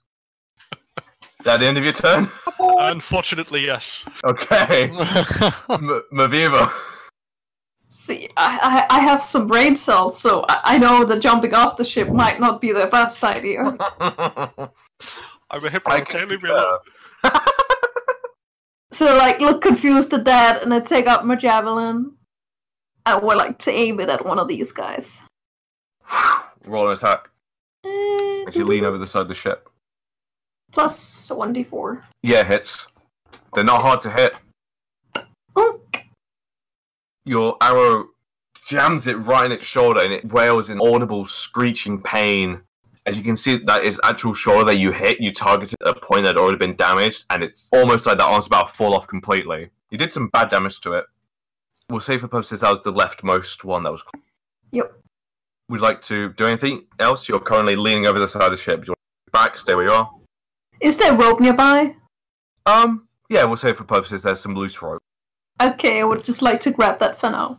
[0.72, 0.78] Is
[1.44, 2.28] that the end of your turn?
[2.58, 4.04] Unfortunately, yes.
[4.24, 4.84] Okay.
[4.90, 6.70] M- Maviva.
[8.08, 11.76] See, I, I, I have some brain cells, so I, I know that jumping off
[11.76, 13.60] the ship might not be the best idea.
[14.00, 15.90] I'm a hippo.
[15.90, 16.78] I Okay, can leave me do alone.
[17.22, 17.52] that.
[18.92, 22.14] So, like, look confused at that, and I take out my javelin.
[23.04, 25.20] I would like to aim it at one of these guys.
[26.64, 27.28] Roll an attack
[27.84, 29.68] Eh, as you lean over the side of the ship.
[30.72, 32.02] Plus 1d4.
[32.22, 32.86] Yeah, hits.
[33.54, 34.34] They're not hard to hit.
[35.54, 35.80] Oh,
[37.28, 38.08] Your arrow
[38.66, 42.62] jams it right in its shoulder and it wails in audible screeching pain.
[43.04, 45.20] As you can see, that is actual shoulder that you hit.
[45.20, 48.46] You targeted a point that had already been damaged, and it's almost like that arm's
[48.46, 49.68] about to fall off completely.
[49.90, 51.04] You did some bad damage to it.
[51.90, 54.02] We'll say for purposes that was the leftmost one that was.
[54.72, 54.92] Yep.
[55.68, 57.28] Would you like to do anything else?
[57.28, 58.84] You're currently leaning over the side of the ship.
[58.84, 59.58] Do you want to back?
[59.58, 60.10] Stay where you are.
[60.80, 61.94] is there rope nearby?
[62.64, 63.06] Um.
[63.28, 65.02] Yeah, we'll say for purposes there's some loose rope.
[65.60, 67.58] Okay, I would just like to grab that for now.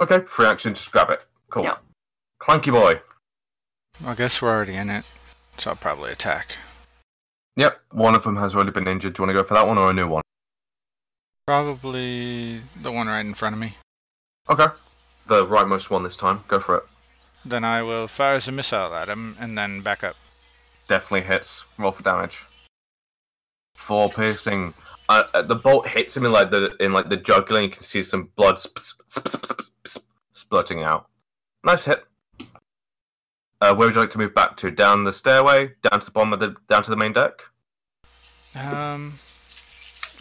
[0.00, 0.74] Okay, free action.
[0.74, 1.20] Just grab it.
[1.50, 1.64] Cool.
[1.64, 1.76] Yeah.
[2.40, 3.00] Clanky boy.
[4.04, 5.04] I guess we're already in it,
[5.56, 6.56] so I'll probably attack.
[7.56, 9.14] Yep, one of them has already been injured.
[9.14, 10.22] Do you want to go for that one or a new one?
[11.46, 13.74] Probably the one right in front of me.
[14.50, 14.66] Okay.
[15.26, 16.44] The rightmost one this time.
[16.48, 16.84] Go for it.
[17.44, 20.16] Then I will fire a missile at him and then back up.
[20.88, 21.64] Definitely hits.
[21.78, 22.44] Roll for damage.
[23.74, 24.74] Four piercing.
[25.08, 27.60] Uh, uh, the bolt hits him in like the in like the jugular.
[27.60, 31.08] And you can see some blood sp- sp- sp- sp- sp- sp- splurting out.
[31.64, 32.04] Nice hit.
[33.60, 34.70] Uh, where would you like to move back to?
[34.70, 37.42] Down the stairway, down to the bottom of the down to the main deck.
[38.54, 39.18] Um,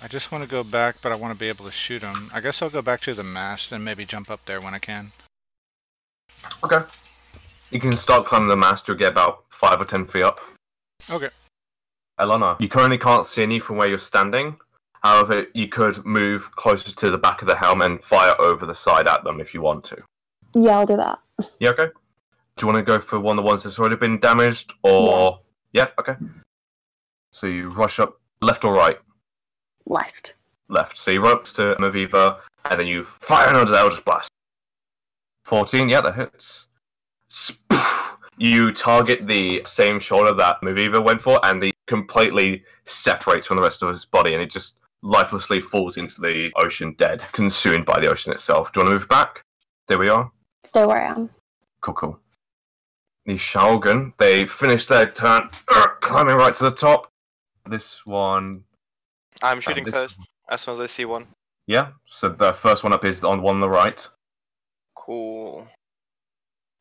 [0.04, 2.30] I just want to go back, but I want to be able to shoot him.
[2.34, 4.80] I guess I'll go back to the mast and maybe jump up there when I
[4.80, 5.12] can.
[6.64, 6.80] Okay.
[7.72, 10.40] You can start climbing the mast to get about five or ten feet up.
[11.10, 11.30] Okay.
[12.20, 14.56] Elena, you currently can't see any from where you're standing.
[15.06, 18.74] However, you could move closer to the back of the helm and fire over the
[18.74, 20.04] side at them if you want to.
[20.56, 21.20] Yeah, I'll do that.
[21.60, 21.86] Yeah, okay.
[21.86, 25.42] Do you want to go for one of the ones that's already been damaged, or
[25.74, 26.16] yeah, okay.
[27.30, 28.98] So you rush up left or right?
[29.86, 30.34] Left.
[30.70, 30.98] Left.
[30.98, 32.40] So you run up to Maviva,
[32.72, 34.32] and then you fire another Eldritch Blast.
[35.44, 36.66] 14, yeah, that hits.
[37.30, 38.18] Spoof.
[38.40, 43.64] You target the same shoulder that Maviva went for, and he completely separates from the
[43.64, 48.00] rest of his body, and it just lifelessly falls into the ocean dead, consumed by
[48.00, 48.74] the ocean itself.
[48.74, 49.44] Do you want to move back?
[49.88, 50.32] There we are.
[50.66, 51.30] Stay where I am.
[51.82, 52.20] Cool, cool.
[53.28, 57.12] The Sahuagin, they finish their turn, uh, climbing right to the top.
[57.70, 58.64] This one,
[59.42, 61.28] I'm shooting this- first as soon as I see one.
[61.68, 61.90] yeah.
[62.10, 64.08] So the first one up is on one on the right.
[64.96, 65.68] Cool.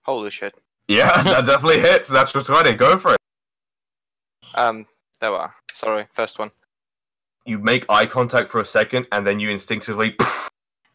[0.05, 0.55] Holy shit.
[0.89, 2.09] Yeah, that definitely hits.
[2.09, 2.77] That's what's right.
[2.77, 3.19] Go for it.
[4.55, 4.87] Um,
[5.21, 5.55] there we are.
[5.73, 6.51] Sorry, first one.
[7.47, 10.17] You make eye contact for a second, and then you instinctively,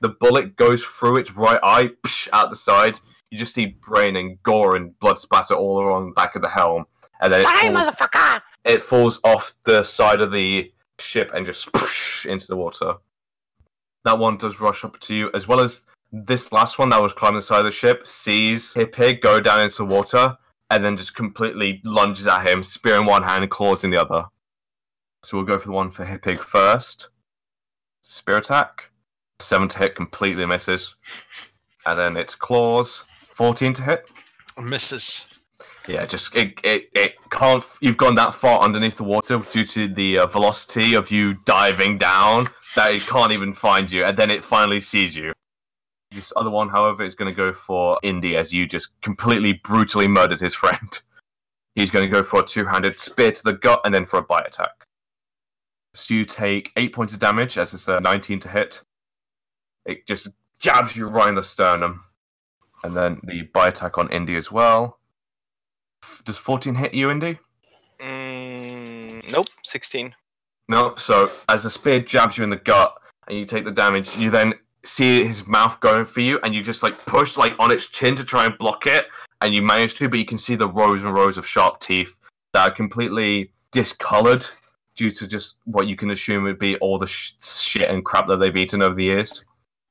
[0.02, 1.90] the bullet goes through its right eye,
[2.34, 3.00] out the side.
[3.30, 6.50] You just see brain and gore and blood splatter all along the back of the
[6.50, 6.86] helm,
[7.22, 8.42] and then it falls, motherfucker!
[8.66, 11.70] it falls off the side of the ship and just
[12.26, 12.94] into the water.
[14.06, 17.14] That one does rush up to you, as well as this last one that was
[17.14, 20.36] climbing the side of the ship sees Hip Pig go down into the water
[20.72, 24.02] and then just completely lunges at him, spear in one hand and claws in the
[24.02, 24.26] other.
[25.24, 27.10] So we'll go for the one for Hip Pig first.
[28.02, 28.90] Spear attack.
[29.40, 30.96] Seven to hit completely misses.
[31.86, 33.06] And then it's claws.
[33.34, 34.10] 14 to hit.
[34.58, 35.26] Misses.
[35.88, 37.64] Yeah, just it, it, it can't.
[37.82, 41.98] You've gone that far underneath the water due to the uh, velocity of you diving
[41.98, 45.34] down that it can't even find you, and then it finally sees you.
[46.12, 50.08] This other one, however, is going to go for Indy as you just completely brutally
[50.08, 51.00] murdered his friend.
[51.76, 54.24] He's going to go for a two-handed spear to the gut and then for a
[54.24, 54.79] bite attack.
[55.94, 58.82] So you take eight points of damage as it's a 19 to hit.
[59.86, 62.04] It just jabs you right in the sternum,
[62.84, 65.00] and then the bite attack on Indy as well.
[66.26, 67.40] Does 14 hit you, Indy?
[68.00, 70.14] Mm, nope, 16.
[70.68, 70.96] No.
[70.96, 72.96] So as the spear jabs you in the gut
[73.28, 74.54] and you take the damage, you then
[74.86, 78.16] see his mouth going for you, and you just like push like on its chin
[78.16, 79.08] to try and block it,
[79.42, 82.16] and you manage to, but you can see the rows and rows of sharp teeth
[82.54, 84.46] that are completely discolored
[85.00, 88.28] due to just what you can assume would be all the sh- shit and crap
[88.28, 89.46] that they've eaten over the years.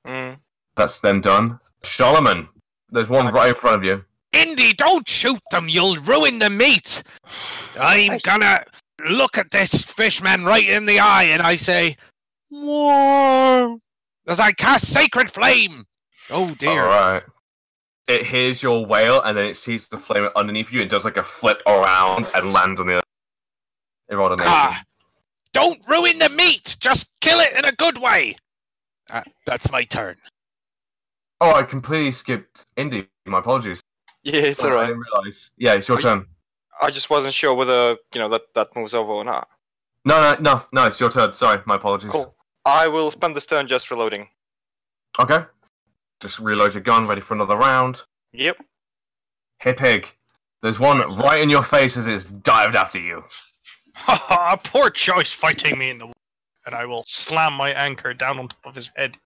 [0.06, 0.38] Mm.
[0.76, 1.58] That's then done.
[1.82, 2.46] Solomon,
[2.90, 4.04] there's one right in front of you.
[4.34, 5.68] Indy, don't shoot them.
[5.68, 7.02] You'll ruin the meat.
[7.80, 8.62] I'm gonna
[9.08, 11.96] look at this fishman right in the eye and I say,
[12.50, 13.78] More.
[14.26, 15.86] As I cast Sacred Flame.
[16.28, 16.82] Oh dear.
[16.84, 17.22] All right.
[18.08, 20.80] It hears your wail, and then it sees the flame underneath you.
[20.80, 23.02] and does like a flip around and land on the.
[24.10, 24.46] It rolled an 18.
[24.50, 24.82] Ah,
[25.52, 26.76] don't ruin the meat.
[26.80, 28.36] Just kill it in a good way.
[29.10, 30.16] Ah, that's my turn.
[31.40, 33.08] Oh, I completely skipped Indy.
[33.26, 33.80] My apologies.
[34.22, 34.88] Yeah, it's Sorry, I alright.
[34.90, 35.50] didn't realize.
[35.56, 36.26] Yeah, it's your Are you- turn.
[36.80, 39.48] I just wasn't sure whether, you know, that, that moves over or not.
[40.04, 40.86] No, no, no, no.
[40.86, 41.32] It's your turn.
[41.32, 42.10] Sorry, my apologies.
[42.12, 42.34] Cool.
[42.64, 44.28] I will spend this turn just reloading.
[45.18, 45.44] Okay.
[46.20, 48.02] Just reload your gun, ready for another round.
[48.32, 48.58] Yep.
[49.60, 50.08] Hey, pig.
[50.62, 53.24] There's one right in your face as it's dived after you.
[53.98, 54.56] Ha ha!
[54.62, 56.18] Poor choice fighting me in the water.
[56.66, 59.16] And I will slam my anchor down on top of his head.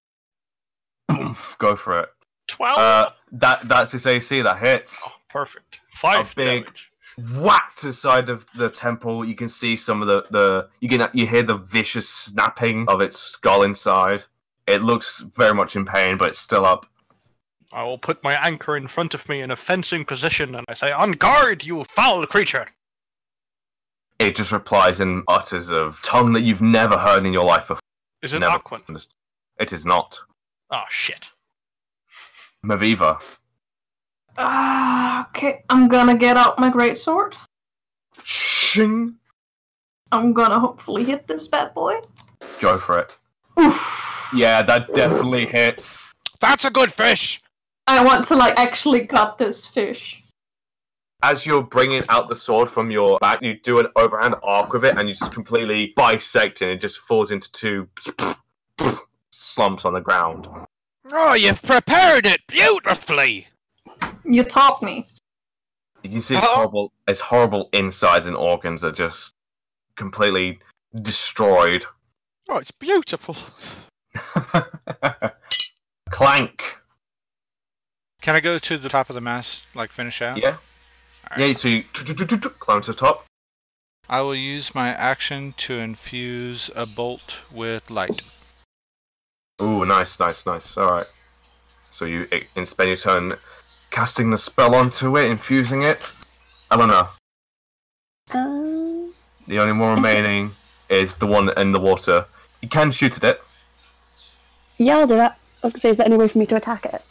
[1.08, 1.36] Boom.
[1.58, 2.08] Go for it.
[2.48, 2.78] Twelve.
[2.78, 4.42] Uh, that that's his AC.
[4.42, 5.02] That hits.
[5.06, 5.80] oh, perfect.
[5.90, 6.90] Five a big- damage.
[7.36, 9.24] whack to the side of the temple.
[9.24, 13.00] You can see some of the, the you can you hear the vicious snapping of
[13.00, 14.24] its skull inside.
[14.66, 16.86] It looks very much in pain, but it's still up.
[17.72, 20.74] I will put my anchor in front of me in a fencing position, and I
[20.74, 22.66] say, "On guard, you foul creature!"
[24.22, 27.80] It just replies in utters of tongue that you've never heard in your life before.
[28.22, 28.56] Is it Never.
[28.56, 29.06] Aquan?
[29.58, 30.16] It is not.
[30.70, 31.28] Oh shit!
[32.64, 33.20] Maviva.
[34.38, 37.34] Ah, okay, I'm gonna get out my greatsword.
[38.22, 39.16] Shing.
[40.12, 41.96] I'm gonna hopefully hit this bad boy.
[42.60, 43.16] Go for it.
[43.58, 44.30] Oof.
[44.32, 46.14] Yeah, that definitely hits.
[46.40, 47.42] That's a good fish.
[47.88, 50.21] I want to like actually cut this fish.
[51.22, 54.84] As you're bringing out the sword from your back, you do an overhand arc with
[54.84, 56.64] it, and you just completely bisect it.
[56.66, 57.88] And it just falls into two
[59.30, 60.48] slumps on the ground.
[61.12, 63.46] Oh, you've prepared it beautifully.
[64.24, 65.06] You taught me.
[66.02, 66.54] You can see its Oh.
[66.54, 69.34] horrible, its horrible insides and organs are just
[69.96, 70.58] completely
[71.00, 71.84] destroyed.
[72.48, 73.36] Oh, it's beautiful.
[76.10, 76.76] Clank.
[78.20, 80.38] Can I go to the top of the mast, like finish out?
[80.38, 80.56] Yeah.
[81.36, 81.52] Yeah.
[81.54, 83.24] So you climb to the top.
[84.08, 88.22] I will use my action to infuse a bolt with light.
[89.60, 90.76] Ooh, nice, nice, nice.
[90.76, 91.06] All right.
[91.90, 93.34] So you i- in spend your turn
[93.90, 96.12] casting the spell onto it, infusing it.
[96.70, 97.08] Eleanor,
[98.32, 99.12] Um,
[99.46, 100.54] the only one remaining
[100.88, 102.26] is the one in the water.
[102.62, 103.42] You can shoot at it.
[104.78, 105.38] yeah, I'll do that.
[105.62, 107.02] I was gonna say, is there any way for me to attack it?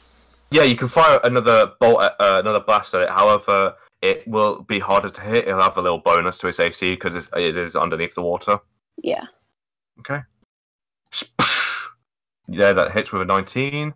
[0.49, 3.09] Yeah, you can fire another bolt, at, uh, another blast at it.
[3.09, 5.47] However, it will be harder to hit.
[5.47, 8.59] It'll have a little bonus to his AC because it's, underneath the water.
[9.01, 9.25] Yeah.
[9.99, 10.21] Okay.
[12.47, 13.93] Yeah, that hits with a 19.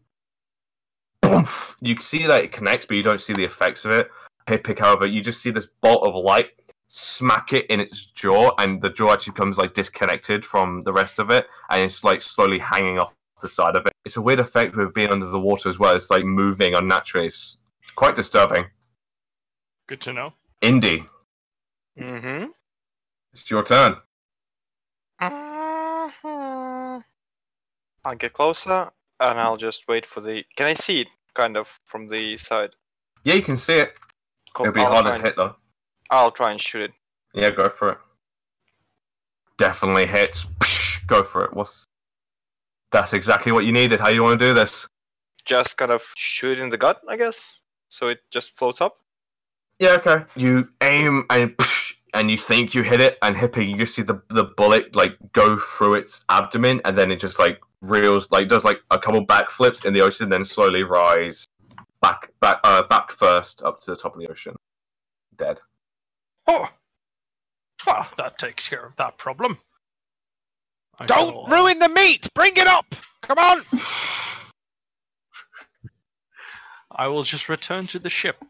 [1.21, 1.75] Boomf!
[1.81, 4.07] You can see that it connects, but you don't see the effects of it.
[4.47, 6.51] Hit pick, however, you just see this bolt of light
[6.87, 11.19] smack it in its jaw, and the jaw actually becomes like disconnected from the rest
[11.19, 13.91] of it, and it's like slowly hanging off the side of it.
[14.05, 15.95] It's a weird effect with being under the water as well.
[15.95, 17.27] It's like moving unnaturally.
[17.27, 17.57] It's
[17.95, 18.65] quite disturbing.
[19.87, 20.33] Good to know.
[20.61, 21.03] Indy,
[21.99, 22.45] Mm-hmm.
[23.33, 23.95] it's your turn.
[25.19, 26.99] Uh-huh.
[28.03, 30.43] I'll get closer and I'll just wait for the.
[30.57, 32.71] Can I see it kind of from the side?
[33.23, 33.93] Yeah, you can see it.
[34.53, 34.65] Cool.
[34.67, 35.55] It'll be I'll harder try to and- hit though.
[36.11, 36.91] I'll try and shoot it.
[37.33, 37.97] Yeah, go for it.
[39.57, 40.45] Definitely hits.
[41.07, 41.53] Go for it.
[41.53, 41.85] What's
[42.91, 43.99] that's exactly what you needed.
[43.99, 44.87] How you want to do this?
[45.45, 47.59] Just kind of shoot in the gut, I guess.
[47.89, 48.97] So it just floats up.
[49.79, 50.23] Yeah, okay.
[50.35, 51.55] You aim and
[52.13, 55.17] and you think you hit it, and Hippie, you just see the the bullet like
[55.33, 59.25] go through its abdomen, and then it just like reels like does like a couple
[59.25, 61.47] backflips in the ocean, then slowly rise
[62.01, 64.55] back back uh, back first up to the top of the ocean.
[65.37, 65.59] Dead.
[66.47, 66.69] Oh!
[67.85, 69.57] Well, that takes care of that problem.
[70.97, 72.29] I Don't shall, ruin the meat.
[72.33, 72.95] Bring it up.
[73.21, 73.61] Come on.
[76.91, 78.43] I will just return to the ship.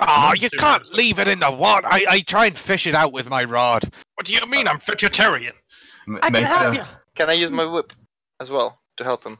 [0.00, 1.86] Oh, you can't leave it in the water.
[1.90, 3.84] I, I try and fish it out with my rod.
[4.14, 4.66] What do you mean?
[4.66, 5.52] I'm vegetarian.
[6.08, 6.82] M- I can make help a- you.
[7.14, 7.92] Can I use my whip
[8.40, 9.36] as well to help him?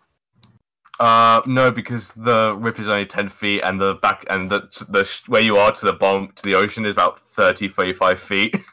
[1.00, 5.04] Uh, no, because the rip is only ten feet, and the back and the the
[5.04, 8.56] sh- where you are to the bottom to the ocean is about 30, 35 feet.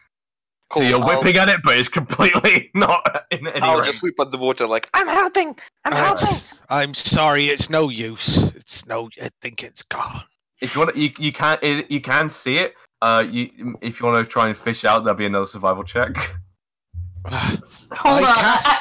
[0.71, 0.83] Cool.
[0.83, 3.87] So you're I'll- whipping at it, but it's completely not in any I'll range.
[3.87, 5.55] just whip at the water like I'm helping.
[5.83, 6.27] I'm helping.
[6.27, 8.37] It's- I'm sorry, it's no use.
[8.53, 9.09] It's no.
[9.19, 10.21] I think it's gone.
[10.61, 12.75] If you want, you you can it, you can see it.
[13.01, 16.15] Uh, you if you want to try and fish out, there'll be another survival check.
[17.25, 18.35] Hold I on.
[18.35, 18.77] cast- I, I,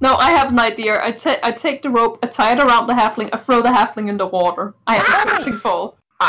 [0.00, 1.02] no, I have an idea.
[1.04, 3.68] I ta- I take the rope, I tie it around the halfling, I throw the
[3.68, 4.74] halfling in the water.
[4.86, 5.98] I have a fishing pole.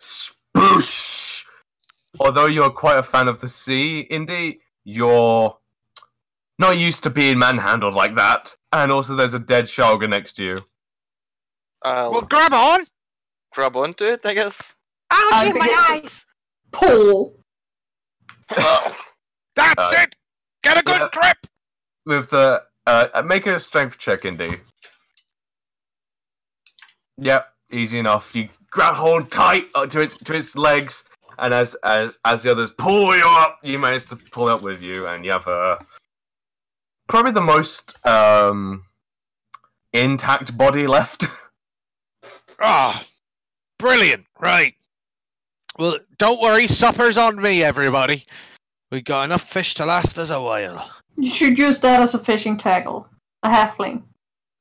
[0.00, 1.44] Spoosh!
[2.20, 5.56] Although you're quite a fan of the sea, Indy, you're
[6.58, 8.56] not used to being manhandled like that.
[8.72, 10.64] And also, there's a dead Shalga next to you.
[11.82, 12.86] I'll Well, grab on.
[13.56, 14.74] Grab onto it, I guess.
[15.10, 16.26] I Ouch, my think eyes!
[16.72, 17.40] Pole.
[18.50, 20.14] That's Uh, it.
[20.62, 21.08] Get a good yeah.
[21.10, 21.38] grip.
[22.04, 24.50] With the uh, make a strength check, Indy.
[27.16, 28.34] Yep, easy enough.
[28.34, 31.04] You grab hold tight uh, to its to its legs,
[31.38, 34.82] and as as as the others pull you up, you manage to pull up with
[34.82, 35.78] you, and you have a
[37.08, 38.84] probably the most um
[39.94, 41.24] intact body left.
[42.58, 43.04] Ah,
[43.78, 44.24] brilliant.
[44.40, 44.74] Right.
[45.78, 46.66] Well, don't worry.
[46.66, 48.22] Supper's on me, everybody.
[48.90, 50.90] We got enough fish to last us a while.
[51.16, 53.08] You should use that as a fishing tackle.
[53.42, 54.02] A halfling.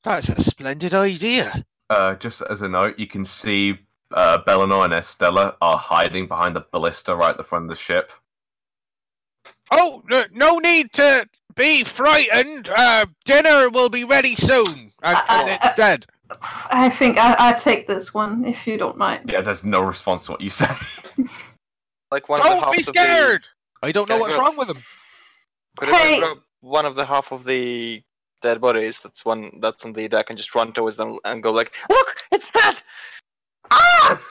[0.03, 1.63] That's a splendid idea.
[1.89, 3.77] Uh, just as a note, you can see
[4.13, 7.75] uh, Bellinor and Estella are hiding behind the ballista right at the front of the
[7.75, 8.11] ship.
[9.71, 12.69] Oh, no, no need to be frightened.
[12.69, 14.91] Uh, dinner will be ready soon.
[15.03, 16.05] And, I- and I- it's dead.
[16.41, 19.29] I think I, I take this one, if you don't mind.
[19.31, 20.67] Yeah, there's no response to what you say.
[22.11, 22.99] Like one of the Don't be halves of the.
[23.01, 23.47] scared.
[23.83, 24.39] I don't know Okay, what's good.
[24.41, 24.77] wrong with him.
[25.77, 26.19] Could I Hey!
[26.19, 28.01] grab one of the half of the
[28.41, 28.99] dead bodies?
[29.01, 32.15] That's one that's on the deck, and just run towards them and go like, "Look,
[32.31, 32.75] it's dead!"
[33.71, 34.21] ah!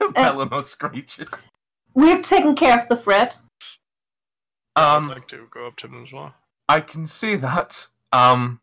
[0.14, 1.30] Bellinor screeches.
[1.94, 3.36] We've taken care of the threat.
[4.76, 6.34] Um, I'd like to go up to them as well.
[6.68, 7.86] I can see that.
[8.12, 8.60] Um,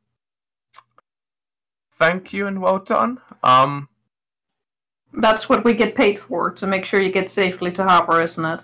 [2.02, 3.20] thank you and well done.
[3.44, 3.88] Um,
[5.14, 8.44] That's what we get paid for, to make sure you get safely to harbor, isn't
[8.44, 8.60] it?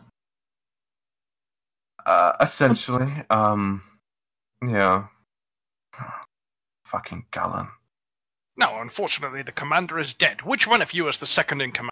[2.04, 3.84] Uh, essentially, um,
[4.68, 5.06] yeah.
[6.86, 7.68] Fucking Gallon.
[8.56, 10.42] No, unfortunately, the commander is dead.
[10.42, 11.92] Which one of you is the second in command?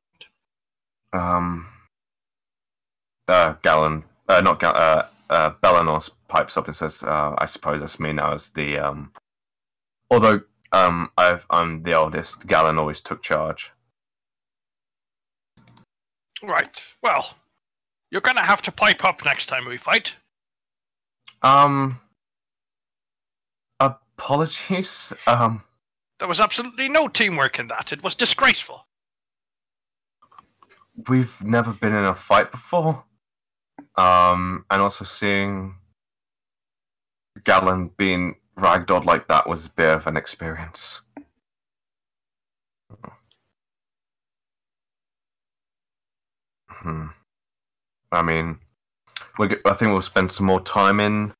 [1.13, 1.67] Um,
[3.27, 7.81] uh, Gallon, uh, not Gallon, uh, uh, Belanos pipes up and says, uh, I suppose
[7.81, 9.11] that's me now as the, um,
[10.09, 10.41] although,
[10.71, 13.71] um, I've, I'm the oldest, Gallon always took charge.
[16.43, 16.83] Right.
[17.01, 17.35] Well,
[18.11, 20.15] you're gonna have to pipe up next time we fight.
[21.41, 21.99] Um,
[23.79, 25.63] apologies, um,
[26.19, 27.91] There was absolutely no teamwork in that.
[27.93, 28.85] It was disgraceful.
[31.09, 33.03] we've never been in a fight before.
[33.97, 35.75] Um, and also seeing
[37.43, 41.01] Gallon being ragdolled like that was a bit of an experience.
[46.69, 47.07] Hmm.
[48.11, 48.59] I mean,
[49.37, 51.33] we I think we'll spend some more time in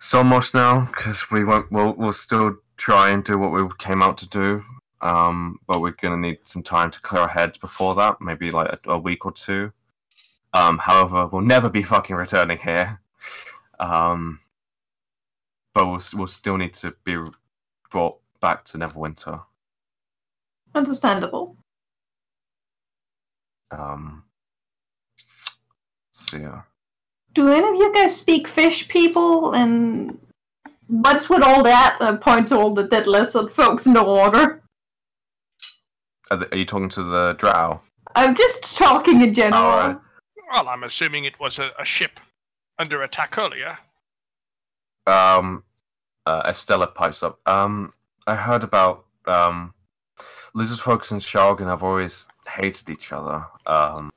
[0.00, 1.70] Somos now because we won't.
[1.70, 4.64] We'll, we'll still try and do what we came out to do.
[5.00, 8.68] Um, but we're gonna need some time to clear our heads before that, maybe like
[8.86, 9.72] a, a week or two.
[10.52, 13.00] Um, however, we'll never be fucking returning here.
[13.78, 14.40] Um,
[15.74, 17.16] but we'll we'll still need to be
[17.90, 19.42] brought back to Neverwinter.
[20.74, 21.56] Understandable.
[23.70, 24.24] Um,
[26.12, 26.62] so yeah.
[27.34, 29.52] Do any of you guys speak fish, people?
[29.52, 30.18] And
[30.86, 31.96] what's with all that?
[32.00, 34.62] Uh, point to all the dead lizard folks in the water.
[36.30, 37.80] Are, the, are you talking to the Drow?
[38.16, 39.62] I'm just talking in general.
[39.62, 39.98] Alright.
[40.52, 42.18] Well, I'm assuming it was a, a ship
[42.78, 43.78] under attack earlier.
[45.08, 45.64] Um,
[46.26, 47.40] uh, Estella pipes up.
[47.46, 47.92] Um,
[48.26, 49.72] I heard about um,
[50.54, 53.46] lizard folks and Sahuagin have always hated each other.
[53.66, 54.10] Um,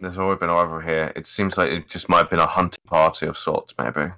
[0.00, 1.12] there's always been over here.
[1.16, 4.12] It seems like it just might have been a hunting party of sorts, maybe.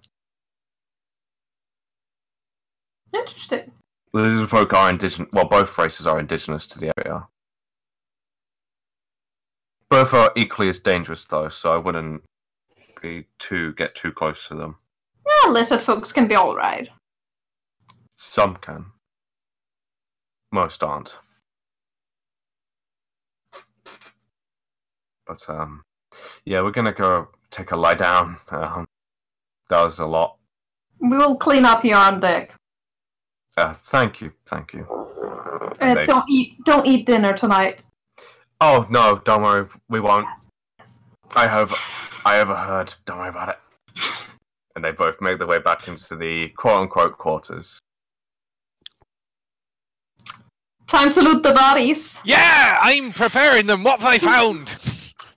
[3.13, 3.71] Interesting.
[4.13, 5.31] Lizard folk are indigenous.
[5.33, 7.27] Well, both races are indigenous to the area.
[9.89, 12.23] Both are equally as dangerous, though, so I wouldn't
[13.01, 14.77] be too get too close to them.
[15.45, 16.89] Yeah, lizard folks can be alright.
[18.17, 18.87] Some can.
[20.53, 21.19] Most aren't.
[25.27, 25.83] But um,
[26.45, 28.37] yeah, we're gonna go take a lie down.
[28.51, 28.87] Um,
[29.71, 30.37] that was a lot.
[31.01, 32.55] We will clean up here on deck.
[33.57, 34.87] Uh, thank you, thank you.
[35.81, 36.55] Uh, They- don't eat.
[36.65, 37.83] Don't eat dinner tonight.
[38.61, 40.27] Oh no, don't worry, we won't.
[41.37, 41.75] I have,
[42.25, 42.95] I overheard.
[43.07, 43.59] Don't worry about it.
[44.77, 47.79] And they both make their way back into the quote-unquote quarters.
[50.87, 52.21] Time to loot the bodies.
[52.25, 53.85] Yeah, I'm preparing them.
[53.85, 54.77] What have I found?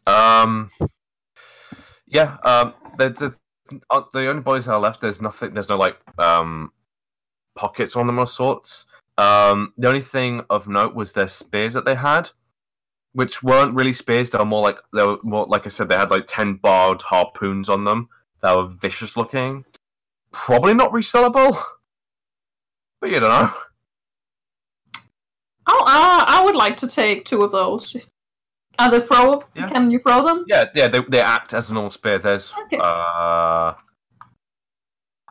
[0.05, 0.71] Um,
[2.07, 2.37] yeah.
[2.43, 5.01] Um, the the, uh, the only bodies that are left.
[5.01, 5.53] There's nothing.
[5.53, 6.71] There's no like um
[7.55, 8.85] pockets on them or sorts.
[9.17, 12.29] Um, the only thing of note was their spears that they had,
[13.13, 14.31] which weren't really spears.
[14.31, 15.89] They were more like they were more like I said.
[15.89, 18.09] They had like ten barbed harpoons on them
[18.41, 19.65] that were vicious looking.
[20.31, 21.57] Probably not resellable,
[23.01, 23.53] but you don't know.
[25.69, 27.95] Oh, uh, I would like to take two of those.
[28.79, 29.41] Are they throw?
[29.55, 29.67] Yeah.
[29.69, 30.45] Can you throw them?
[30.47, 30.87] Yeah, yeah.
[30.87, 32.19] They they act as normal spear.
[32.19, 32.77] There's Okay.
[32.77, 33.73] uh,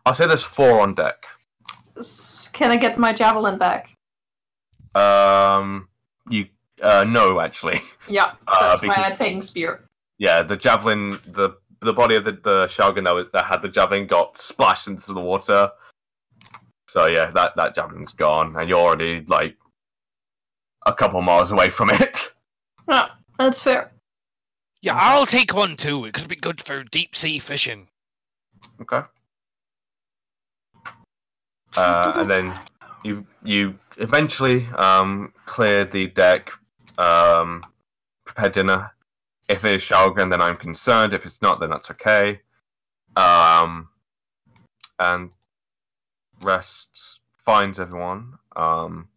[0.04, 1.24] I'll say there's four on deck.
[2.52, 3.90] Can I get my javelin back?
[4.94, 5.88] Um,
[6.28, 6.46] you
[6.82, 7.80] uh no actually.
[8.08, 9.84] Yeah, Uh, that's why because- I'm taking spear.
[10.18, 11.50] Yeah, the javelin, the
[11.80, 15.12] the body of the the Sahuagin that, was, that had the javelin got splashed into
[15.12, 15.70] the water.
[16.88, 19.56] So yeah, that that javelin's gone, and you're already like
[20.86, 22.32] a couple miles away from it.
[22.88, 23.08] Yeah,
[23.38, 23.92] that's fair.
[24.82, 26.04] Yeah, I'll take one too.
[26.04, 27.88] It could be good for deep sea fishing.
[28.80, 29.02] Okay.
[31.76, 32.58] Uh, and then
[33.04, 36.50] you you eventually um, clear the deck,
[36.96, 37.62] um,
[38.24, 38.92] prepare dinner.
[39.48, 41.14] If it is Sahuagin, then I'm concerned.
[41.14, 42.40] If it's not, then that's okay.
[43.16, 43.88] Um,
[44.98, 45.30] and
[46.42, 48.34] rest finds everyone.
[48.56, 49.08] Um,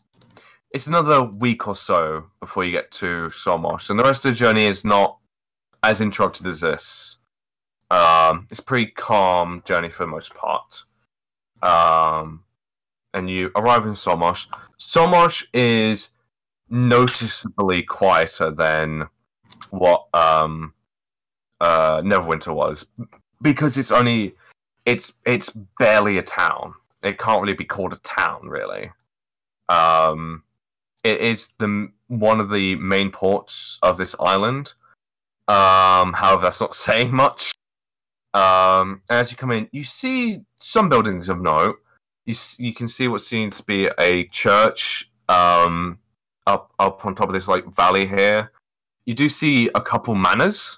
[0.72, 4.38] it's another week or so before you get to Somos, and the rest of the
[4.38, 5.18] journey is not
[5.84, 7.18] as interrupted as this.
[7.90, 10.84] Um, it's a pretty calm journey for the most part.
[11.64, 12.44] Um,
[13.14, 14.46] and you arrive in Somos.
[14.80, 16.12] Somos is
[16.70, 19.08] noticeably quieter than
[19.70, 20.74] what um,
[21.62, 22.86] uh, Neverwinter was
[23.42, 24.36] because it's only
[24.86, 26.74] it's it's barely a town.
[27.04, 28.92] It can't really be called a town, really.
[29.70, 30.44] Um,
[31.04, 34.74] it is the one of the main ports of this island.
[35.48, 37.54] Um, however, that's not saying much.
[38.34, 41.78] Um, as you come in, you see some buildings of note.
[42.26, 45.10] You you can see what seems to be a church.
[45.30, 46.00] Um,
[46.48, 48.52] up up on top of this like valley here.
[49.06, 50.78] You do see a couple manors.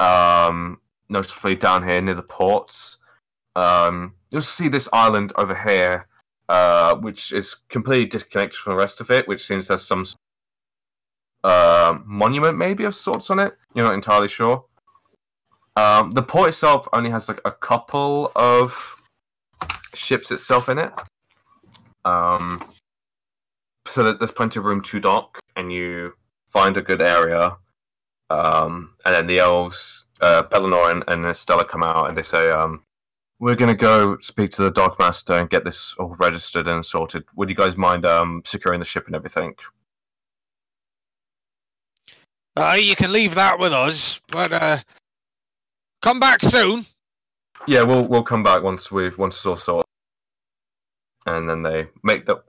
[0.00, 2.98] Um, notably down here near the ports.
[3.56, 6.06] Um, you'll see this island over here,
[6.48, 10.04] uh, which is completely disconnected from the rest of it, which seems there's some
[11.44, 13.56] uh, monument maybe of sorts on it.
[13.74, 14.64] You're not entirely sure.
[15.76, 18.94] Um, the port itself only has like a couple of
[19.94, 20.92] ships itself in it.
[22.04, 22.62] Um,
[23.86, 26.14] so that there's plenty of room to dock, and you
[26.50, 27.56] find a good area.
[28.30, 32.84] Um, and then the elves, uh, and, and Estella come out, and they say, um,
[33.38, 37.24] "We're gonna go speak to the Dockmaster and get this all registered and sorted.
[37.36, 39.54] Would you guys mind um, securing the ship and everything?"
[42.56, 44.78] Uh, you can leave that with us, but uh,
[46.02, 46.84] come back soon.
[47.66, 49.84] Yeah, we'll we'll come back once we've once it's all sorted.
[51.26, 52.42] And then they make the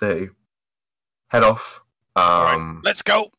[0.00, 0.28] they
[1.28, 1.80] head off.
[2.16, 3.30] Um, Let's go.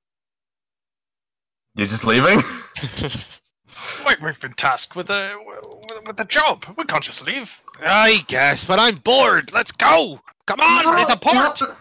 [1.76, 2.38] You're just leaving?
[4.06, 6.66] Wait, we've been tasked with a with, with a job.
[6.78, 7.52] We can't just leave.
[7.82, 9.52] I guess, but I'm bored.
[9.54, 10.20] Let's go.
[10.46, 11.62] Come on, there's a port.
[11.62, 11.76] No,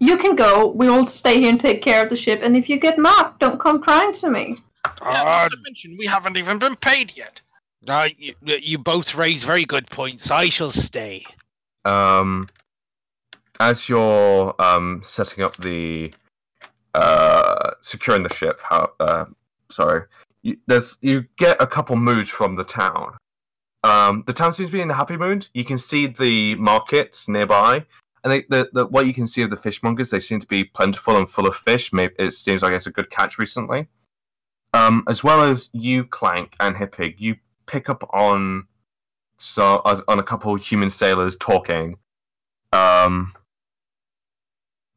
[0.00, 0.68] You can go.
[0.72, 2.40] We'll stay here and take care of the ship.
[2.42, 4.56] And if you get mocked, don't come crying to me.
[5.02, 7.40] Yeah, not to mention, we haven't even been paid yet.
[7.88, 10.30] uh, you, you both raise very good points.
[10.30, 11.24] I shall stay.
[11.84, 12.48] um,
[13.60, 16.12] as you're um, setting up the
[16.98, 19.24] uh, securing the ship, how uh,
[19.70, 20.02] sorry,
[20.42, 23.16] you, there's you get a couple moods from the town.
[23.84, 25.46] Um, the town seems to be in a happy mood.
[25.54, 27.86] You can see the markets nearby,
[28.24, 30.64] and they, the, the what you can see of the fishmongers, they seem to be
[30.64, 31.92] plentiful and full of fish.
[31.92, 33.86] Maybe it seems like it's a good catch recently.
[34.74, 37.36] Um, as well as you, Clank and Hippig, you
[37.66, 38.66] pick up on
[39.38, 41.96] so on a couple human sailors talking.
[42.72, 43.34] Um,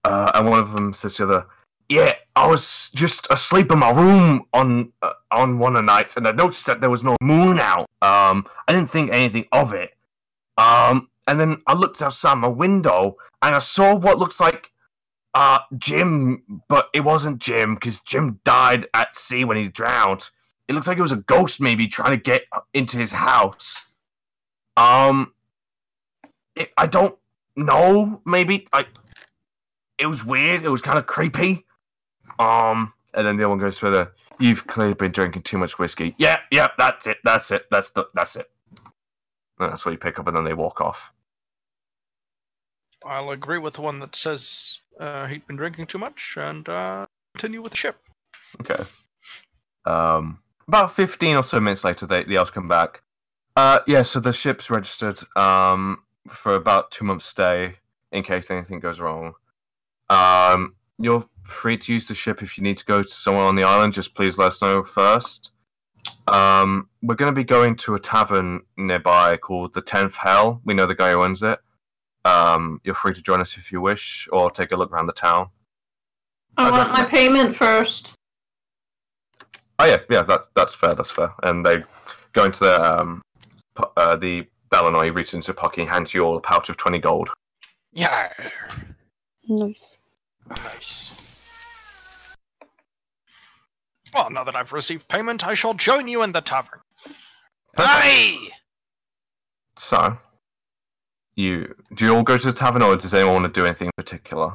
[0.03, 1.47] uh, and one of them says to the other,
[1.91, 6.15] "Yeah, I was just asleep in my room on uh, on one of the nights,
[6.15, 7.89] and I noticed that there was no moon out.
[8.01, 9.91] Um, I didn't think anything of it.
[10.57, 14.71] Um, and then I looked outside my window, and I saw what looks like
[15.33, 20.29] uh Jim, but it wasn't Jim because Jim died at sea when he drowned.
[20.69, 23.85] It looks like it was a ghost, maybe trying to get into his house.
[24.77, 25.33] Um,
[26.55, 27.17] it, I don't
[27.57, 28.21] know.
[28.25, 28.85] Maybe I.
[29.97, 30.63] It was weird.
[30.63, 31.65] It was kind of creepy.
[32.39, 34.11] Um, and then the other one goes further.
[34.39, 36.15] You've clearly been drinking too much whiskey.
[36.17, 37.17] Yeah, yeah, that's it.
[37.23, 37.65] That's it.
[37.69, 38.07] That's the.
[38.13, 38.49] That's it.
[39.59, 41.11] And that's what you pick up, and then they walk off.
[43.05, 47.05] I'll agree with the one that says uh, he'd been drinking too much and uh,
[47.35, 47.97] continue with the ship.
[48.61, 48.83] Okay.
[49.85, 53.01] Um, about fifteen or so minutes later, they, the elves come back.
[53.55, 54.01] Uh, yeah.
[54.01, 55.19] So the ship's registered.
[55.35, 57.73] Um, for about two months' stay
[58.11, 59.33] in case anything goes wrong.
[60.09, 63.55] Um, you're free to use the ship if you need to go to somewhere on
[63.55, 63.93] the island.
[63.93, 65.51] Just please let us know first.
[66.27, 70.61] Um, we're going to be going to a tavern nearby called the Tenth Hell.
[70.65, 71.59] We know the guy who owns it.
[72.25, 75.13] Um, you're free to join us if you wish, or take a look around the
[75.13, 75.49] town.
[76.57, 78.13] I I want my payment first.
[79.79, 80.93] Oh yeah, yeah, that's that's fair.
[80.93, 81.33] That's fair.
[81.43, 81.83] And they
[82.33, 83.21] go into the um,
[83.75, 86.77] pu- uh, the Bellinor, reaches into a pocket, and hands you all a pouch of
[86.77, 87.29] twenty gold.
[87.93, 88.31] Yeah.
[89.47, 89.97] Nice.
[90.57, 91.11] Nice.
[94.13, 96.79] Well, now that I've received payment, I shall join you in the tavern.
[97.77, 98.49] Hey!
[99.77, 100.17] So,
[101.35, 103.87] you do you all go to the tavern, or does anyone want to do anything
[103.87, 104.53] in particular?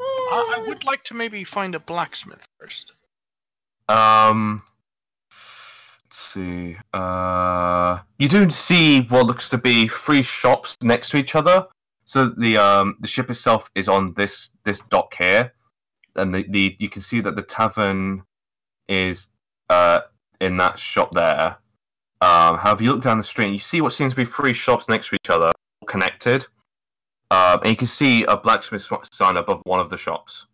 [0.00, 2.92] I, I would like to maybe find a blacksmith first.
[3.88, 4.62] Um,
[5.30, 6.76] let's see.
[6.92, 11.68] Uh, you do see what looks to be three shops next to each other.
[12.06, 15.52] So the um the ship itself is on this this dock here,
[16.14, 18.22] and the, the you can see that the tavern
[18.88, 19.28] is
[19.70, 20.00] uh
[20.40, 21.56] in that shop there.
[22.20, 24.52] Um, however, you look down the street and you see what seems to be three
[24.54, 26.46] shops next to each other, all connected.
[27.30, 30.46] Um, and you can see a blacksmith sign above one of the shops.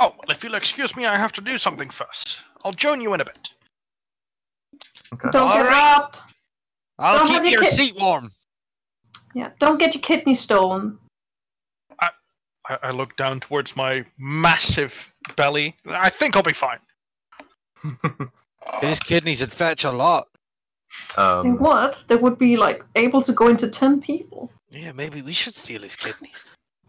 [0.00, 2.40] Oh, well, if you'll excuse me, I have to do something first.
[2.64, 3.50] I'll join you in a bit.
[5.12, 5.28] Okay.
[5.30, 5.70] Don't get All right.
[5.98, 6.20] robbed.
[6.98, 8.32] I'll Don't keep your your kid- seat warm.
[9.36, 10.98] Yeah, don't get your kidney stolen.
[12.00, 12.08] I,
[12.82, 15.76] I look down towards my massive belly.
[15.86, 16.78] I think I'll be fine.
[18.80, 20.28] His kidneys would fetch a lot.
[21.18, 22.02] And um, what?
[22.08, 24.50] They would be like able to go into ten people.
[24.70, 26.42] Yeah, maybe we should steal his kidneys.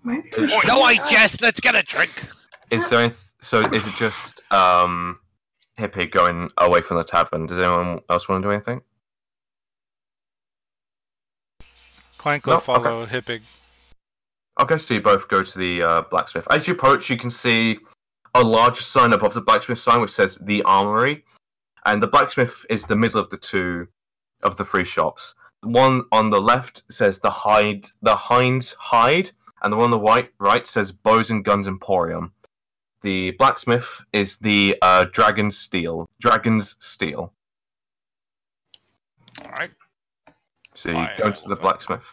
[0.05, 0.29] Maybe.
[0.37, 1.41] Is, Oh, no, I jest.
[1.41, 2.23] Let's get a drink.
[2.71, 3.59] is there any, so?
[3.73, 5.19] Is it just um,
[5.77, 7.45] Hippie going away from the tavern?
[7.45, 8.81] Does anyone else want to do anything?
[12.17, 12.65] Clank No, will okay.
[12.65, 13.41] follow Hippig.
[14.59, 16.47] Okay, so you both go to the uh, blacksmith.
[16.49, 17.77] As you approach, you can see
[18.33, 21.23] a large sign above the blacksmith sign which says the armory,
[21.85, 23.87] and the blacksmith is the middle of the two
[24.43, 25.35] of the three shops.
[25.61, 29.91] The one on the left says the hide, the Heinz hide, and the one on
[29.91, 32.31] the right right says bows and guns emporium.
[33.01, 37.33] The blacksmith is the uh, dragon steel, dragon's steel.
[39.45, 39.71] All right.
[40.77, 42.03] So you I, go to the blacksmith.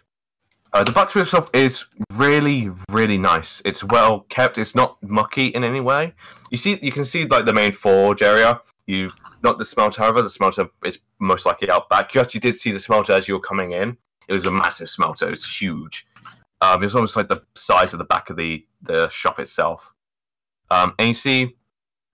[0.72, 1.84] Uh, the blacksmith shop is
[2.14, 3.62] really, really nice.
[3.64, 4.58] It's well kept.
[4.58, 6.14] It's not mucky in any way.
[6.50, 8.60] You see, you can see like the main forge area.
[8.86, 9.12] You
[9.42, 12.14] not the smelter, however, the smelter is most likely out back.
[12.14, 13.96] You actually did see the smelter as you were coming in.
[14.26, 15.26] It was a massive smelter.
[15.26, 16.06] It was huge.
[16.62, 19.92] Um, it was almost like the size of the back of the the shop itself.
[20.70, 21.54] Um, and you see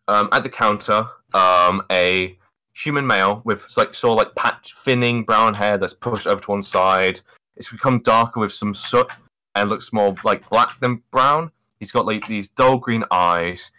[0.08, 2.36] um, at the counter um, a
[2.82, 6.50] human male with like sort of like patch thinning brown hair that's pushed over to
[6.50, 7.20] one side.
[7.56, 9.08] It's become darker with some soot
[9.54, 11.50] and looks more like black than brown.
[11.78, 13.72] He's got like these dull green eyes.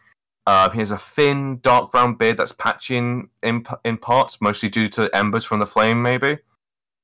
[0.48, 4.88] Uh, he has a thin dark brown beard that's patching in in parts, mostly due
[4.90, 6.38] to embers from the flame, maybe.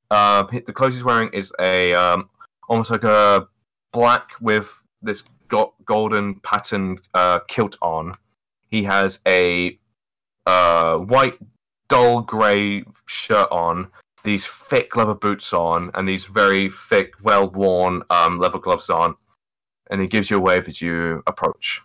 [0.10, 2.30] Uh, the clothes he's wearing is a um,
[2.68, 3.48] almost like a
[3.92, 4.72] black with
[5.02, 8.16] this go- golden patterned uh, kilt on.
[8.70, 9.78] He has a
[10.46, 11.38] uh, white
[11.90, 13.88] dull grey shirt on,
[14.24, 19.16] these thick leather boots on, and these very thick, well worn um, leather gloves on.
[19.90, 21.82] And he gives you a wave as you approach.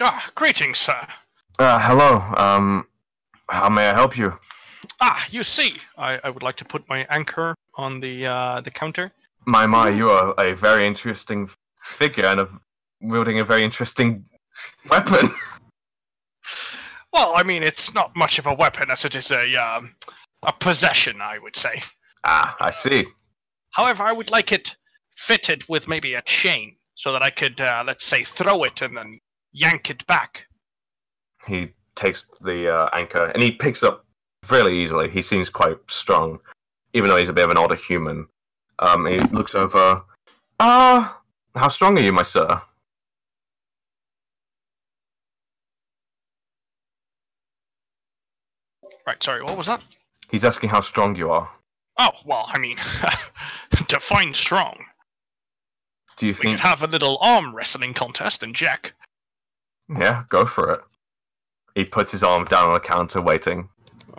[0.00, 1.06] Ah, greetings, sir.
[1.58, 2.16] Uh, hello.
[2.36, 2.88] Um,
[3.48, 4.36] how may I help you?
[5.00, 8.70] Ah, you see, I, I would like to put my anchor on the uh, the
[8.70, 9.12] counter.
[9.46, 11.48] My my, you are a very interesting
[11.84, 12.48] figure and a,
[13.00, 14.24] wielding a very interesting
[14.88, 15.30] weapon.
[17.12, 19.94] Well, I mean, it's not much of a weapon as it is a um,
[20.42, 21.82] a possession, I would say.
[22.24, 23.04] ah, I see.
[23.70, 24.76] However, I would like it
[25.16, 28.96] fitted with maybe a chain so that I could, uh, let's say, throw it and
[28.96, 29.18] then
[29.52, 30.46] yank it back.
[31.46, 34.04] He takes the uh, anchor and he picks up
[34.44, 35.10] fairly easily.
[35.10, 36.38] He seems quite strong,
[36.94, 38.26] even though he's a bit of an older human.
[38.78, 40.02] Um, he looks over.
[40.60, 41.20] Ah,
[41.54, 42.60] how strong are you, my sir?
[49.06, 49.82] Right, sorry, what was that?
[50.30, 51.50] He's asking how strong you are.
[51.98, 52.78] Oh, well, I mean,
[53.88, 54.84] define strong.
[56.16, 56.56] Do you We think?
[56.58, 58.94] could have a little arm wrestling contest and Jack.
[59.88, 60.80] Yeah, go for it.
[61.74, 63.68] He puts his arm down on the counter, waiting.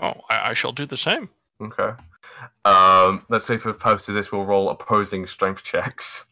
[0.01, 1.29] Oh, I, I shall do the same.
[1.61, 1.91] Okay.
[2.65, 6.25] Um, let's say for the purpose of this, we'll roll opposing strength checks.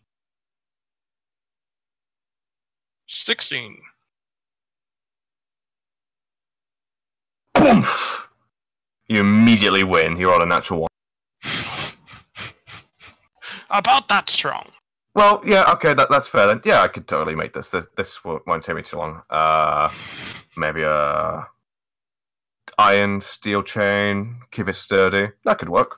[3.07, 3.77] 16.
[7.55, 8.27] Boomf!
[9.11, 10.15] You immediately win.
[10.15, 10.87] You're on a natural one.
[13.69, 14.69] About that strong.
[15.15, 16.61] Well, yeah, okay, that, that's fair then.
[16.63, 17.71] Yeah, I could totally make this.
[17.71, 19.21] This, this won't won't take me too long.
[19.29, 19.91] Uh,
[20.55, 21.45] maybe a
[22.77, 25.27] iron steel chain, keep it sturdy.
[25.43, 25.97] That could work.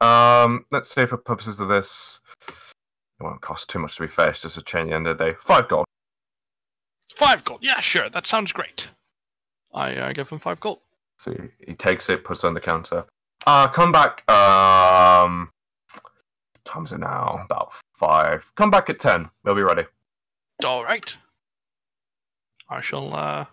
[0.00, 4.30] Um, let's say for purposes of this, it won't cost too much to be fair.
[4.30, 5.36] It's just a chain at the end of the day.
[5.38, 5.86] Five gold.
[7.14, 7.60] Five gold.
[7.62, 8.10] Yeah, sure.
[8.10, 8.88] That sounds great.
[9.72, 10.80] I uh, give him five gold.
[11.18, 13.04] So he, he takes it, puts it on the counter.
[13.46, 14.28] Uh, come back.
[14.30, 15.50] Um,
[16.64, 17.42] time's it now?
[17.44, 18.50] About five.
[18.56, 19.28] Come back at ten.
[19.44, 19.84] We'll be ready.
[20.64, 21.16] All right.
[22.70, 23.46] I shall uh,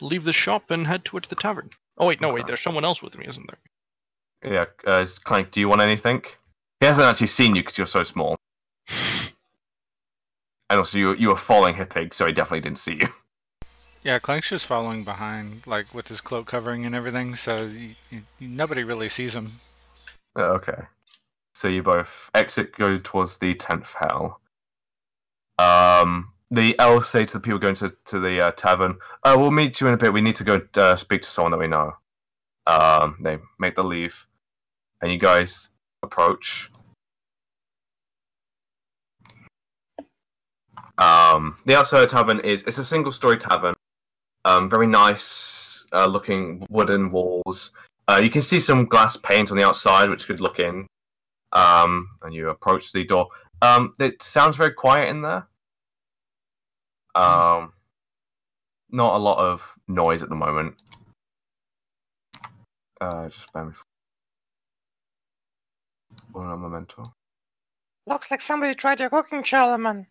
[0.00, 1.70] leave the shop and head towards the tavern.
[1.98, 2.46] Oh wait, no, wait.
[2.46, 4.52] There's someone else with me, isn't there?
[4.52, 6.22] Yeah, uh, Clank, do you want anything?
[6.80, 8.36] He hasn't actually seen you because you're so small.
[10.70, 13.08] And also, you you were following Hippig, so he definitely didn't see you.
[14.04, 18.20] Yeah, Clank's just following behind, like with his cloak covering and everything, so y y
[18.38, 19.60] nobody really sees him.
[20.36, 20.82] Uh, okay.
[21.54, 24.40] So you both exit, go towards the tenth hell.
[25.58, 29.50] Um, the elves say to the people going to, to the uh, tavern, uh, "We'll
[29.50, 30.12] meet you in a bit.
[30.12, 31.94] We need to go uh, speak to someone that we know."
[32.66, 34.26] Um, they make the leave,
[35.00, 35.70] and you guys
[36.02, 36.70] approach.
[40.98, 43.74] Um, the outside tavern is it's a single story tavern.
[44.44, 47.72] Um, very nice uh, looking wooden walls.
[48.08, 50.86] Uh, you can see some glass paint on the outside, which could look in.
[51.52, 53.28] Um, and you approach the door.
[53.62, 55.46] Um, it sounds very quiet in there.
[57.14, 57.72] Um,
[58.90, 60.74] not a lot of noise at the moment.
[63.00, 63.72] Uh, just bear me.
[66.32, 67.12] One memento.
[68.06, 70.06] Looks like somebody tried your cooking, Charlemagne.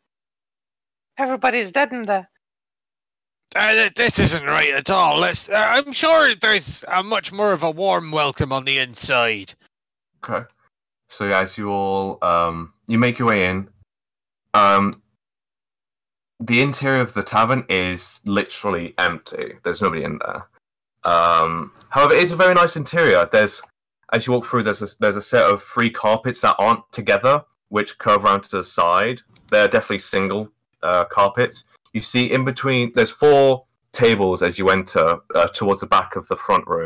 [1.17, 2.29] Everybody's dead in there.
[3.55, 5.19] Uh, this isn't right at all.
[5.19, 9.53] Let's, uh, I'm sure there's a much more of a warm welcome on the inside.
[10.23, 10.45] Okay.
[11.09, 13.69] So as you all um you make your way in,
[14.55, 15.01] um
[16.39, 19.53] the interior of the tavern is literally empty.
[19.63, 20.47] There's nobody in there.
[21.03, 23.29] Um however it is a very nice interior.
[23.31, 23.61] There's
[24.13, 27.43] as you walk through there's a, there's a set of three carpets that aren't together
[27.69, 29.21] which curve around to the side.
[29.51, 30.49] They're definitely single
[30.81, 31.65] uh, carpets.
[31.93, 36.27] You see in between there's four tables as you enter uh, towards the back of
[36.27, 36.85] the front room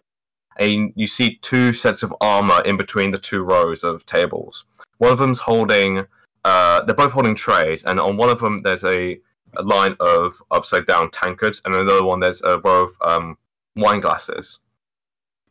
[0.60, 4.66] and you see two sets of armor in between the two rows of tables.
[4.98, 6.06] One of them's holding,
[6.44, 9.20] uh, they're both holding trays, and on one of them there's a,
[9.58, 13.38] a line of upside down tankards, and another one there's a row of um,
[13.76, 14.60] wine glasses.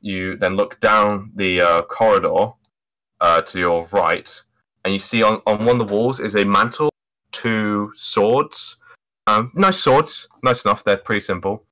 [0.01, 2.53] You then look down the uh, corridor
[3.21, 4.43] uh, to your right,
[4.85, 6.91] and you see on, on one of the walls is a mantle,
[7.33, 8.79] two swords.
[9.27, 10.85] Um, nice swords, nice enough.
[10.85, 11.65] They're pretty simple.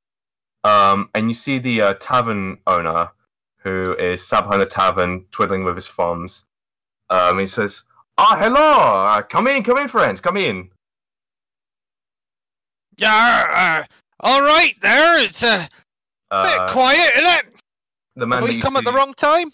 [0.64, 3.10] Um, and you see the uh, tavern owner
[3.58, 6.44] who is sat behind the tavern, twiddling with his thumbs.
[7.10, 7.84] Um, he says,
[8.18, 9.04] "Ah, hello!
[9.04, 10.70] Uh, come in, come in, friends, come in."
[12.96, 15.22] Yeah, uh, all right there.
[15.22, 15.70] It's a bit
[16.30, 17.46] Uh, quiet, isn't it?
[18.16, 19.50] the man Have we you come at the see- wrong time?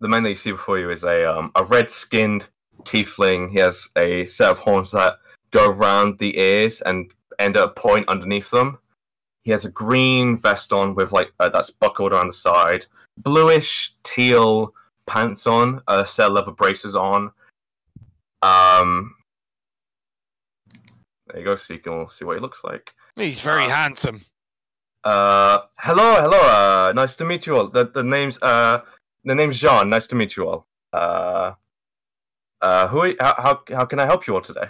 [0.00, 2.46] the man that you see before you is a um, a red skinned
[2.84, 3.50] tiefling.
[3.50, 5.18] He has a set of horns that
[5.50, 8.78] go around the ears and end at a point underneath them.
[9.42, 12.86] He has a green vest on with like uh, that's buckled around the side,
[13.18, 14.74] bluish teal
[15.06, 17.30] pants on, a set of leather braces on.
[18.42, 19.14] Um,
[21.26, 22.92] there you go, so you can all see what he looks like.
[23.16, 24.20] He's very Uh, handsome.
[25.04, 26.38] Uh, hello, hello.
[26.38, 27.68] Uh, nice to meet you all.
[27.68, 28.82] The the name's uh
[29.24, 29.88] the name's Jean.
[29.88, 30.66] Nice to meet you all.
[30.92, 31.52] Uh,
[32.60, 33.00] uh, who?
[33.04, 34.68] Are, how, how how can I help you all today?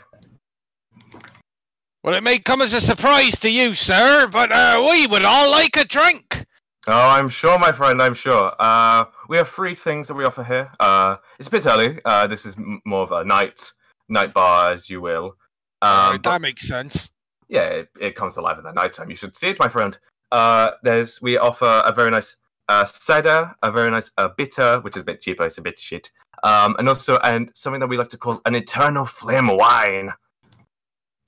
[2.02, 5.50] Well, it may come as a surprise to you, sir, but uh, we would all
[5.50, 6.46] like a drink.
[6.86, 8.00] Oh, I'm sure, my friend.
[8.00, 8.52] I'm sure.
[8.58, 10.70] Uh, we have three things that we offer here.
[10.80, 11.98] Uh, it's a bit early.
[12.06, 13.70] Uh, this is m- more of a night
[14.08, 15.36] night bar, as you will.
[15.82, 17.10] Um, Alright, but- that makes sense.
[17.48, 19.10] yeah, it, it comes alive at the night time.
[19.10, 19.96] You should see it, my friend.
[20.32, 22.34] Uh, there's we offer a very nice
[22.70, 25.44] uh, cider, a very nice uh, bitter, which is a bit cheaper.
[25.44, 26.10] It's a bit shit.
[26.44, 30.12] Um, and also and something that we like to call an eternal flame wine.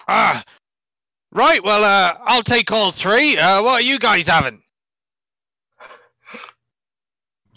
[0.09, 0.43] Ah,
[1.33, 1.63] right.
[1.63, 3.37] Well, uh, I'll take all three.
[3.37, 4.63] Uh, what are you guys having?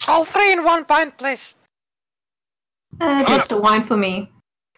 [0.08, 1.54] All three in one pint, please.
[3.00, 4.30] Uh, just a wine for me.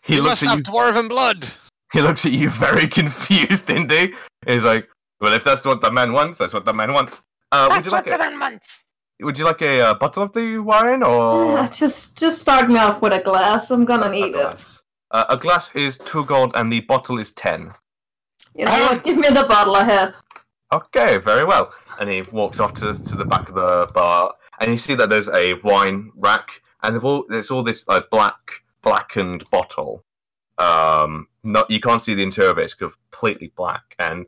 [0.03, 0.65] He you looks must at have you.
[0.65, 1.47] dwarven blood.
[1.93, 4.15] He looks at you very confused, indeed.
[4.47, 4.89] He's like,
[5.21, 7.23] "Well, if that's what the man wants, that's what the man wants."
[7.53, 8.85] Uh, would That's you what like the a, man wants.
[9.21, 12.77] Would you like a uh, bottle of the wine or Uh, just just start me
[12.79, 13.71] off with a glass.
[13.71, 14.65] I'm gonna a need it.
[15.11, 17.73] Uh, a glass is two gold, and the bottle is ten.
[18.59, 19.05] You know what?
[19.05, 20.15] Give me the bottle ahead.
[20.73, 21.73] Okay, very well.
[22.01, 25.09] And he walks off to, to the back of the bar, and you see that
[25.09, 28.37] there's a wine rack, and all, there's all this like black,
[28.83, 30.05] blackened bottle.
[30.59, 33.95] Um, not you can't see the interior of it; it's completely black.
[34.01, 34.27] And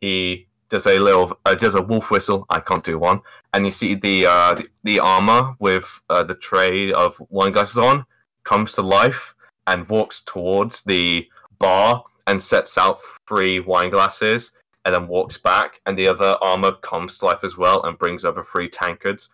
[0.00, 2.46] he does a little, uh, does a wolf whistle.
[2.50, 3.20] I can't do one.
[3.54, 7.78] And you see the uh, the, the armor with uh, the tray of wine glasses
[7.78, 8.04] on
[8.42, 9.36] comes to life
[9.68, 11.28] and walks towards the
[11.60, 12.98] bar and sets out
[13.28, 14.52] three wine glasses
[14.84, 18.24] and then walks back, and the other armor comes to life as well and brings
[18.24, 19.28] over three tankards,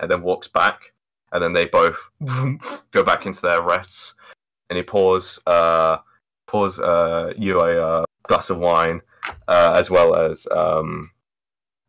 [0.00, 0.92] and then walks back,
[1.32, 1.96] and then they both
[2.90, 4.14] go back into their rests,
[4.68, 5.98] and he pours uh,
[6.46, 9.00] pours uh, you a uh, glass of wine,
[9.46, 11.10] uh, as well as um,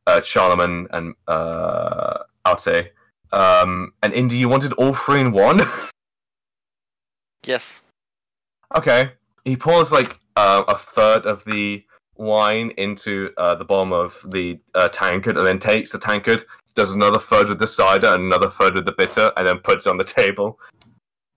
[0.05, 2.91] uh, Charlemagne and uh, Alte.
[3.31, 5.61] Um, and Indy, you wanted all three in one.
[7.45, 7.81] Yes.
[8.75, 9.13] Okay.
[9.47, 11.81] He pours like uh, a third of the
[12.17, 16.43] wine into uh, the bottom of the uh, tankard, and then takes the tankard,
[16.75, 19.87] does another third with the cider, and another third with the bitter, and then puts
[19.87, 20.59] it on the table.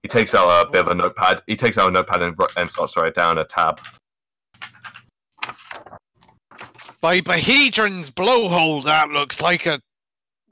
[0.02, 1.42] He takes out a bit of a notepad.
[1.46, 3.78] He takes out a notepad and, and starts to write down a tab.
[7.00, 9.80] By Behedron's blowhole, that looks like a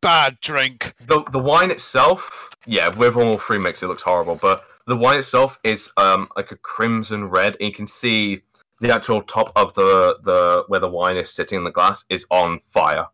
[0.01, 0.95] bad drink.
[1.09, 4.37] The the wine itself, yeah, with all three mix, it looks horrible.
[4.37, 8.41] But the wine itself is um like a crimson red, and you can see
[8.80, 12.26] the actual top of the the where the wine is sitting in the glass is
[12.30, 13.07] on fire.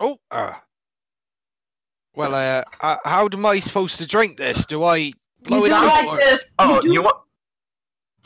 [0.00, 0.54] Oh, uh.
[2.14, 4.64] Well, uh, uh, how am I supposed to drink this?
[4.66, 5.12] Do I
[5.42, 5.84] blow you it out?
[5.84, 6.54] like or- this.
[6.58, 7.16] Oh, do you won't.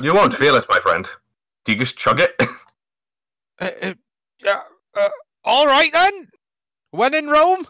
[0.01, 1.09] You won't feel it, my friend.
[1.65, 2.35] Do you just chug it?
[3.61, 3.95] Uh, uh,
[4.45, 4.61] uh,
[4.97, 5.09] uh,
[5.45, 6.27] all right then.
[6.91, 7.65] When in Rome.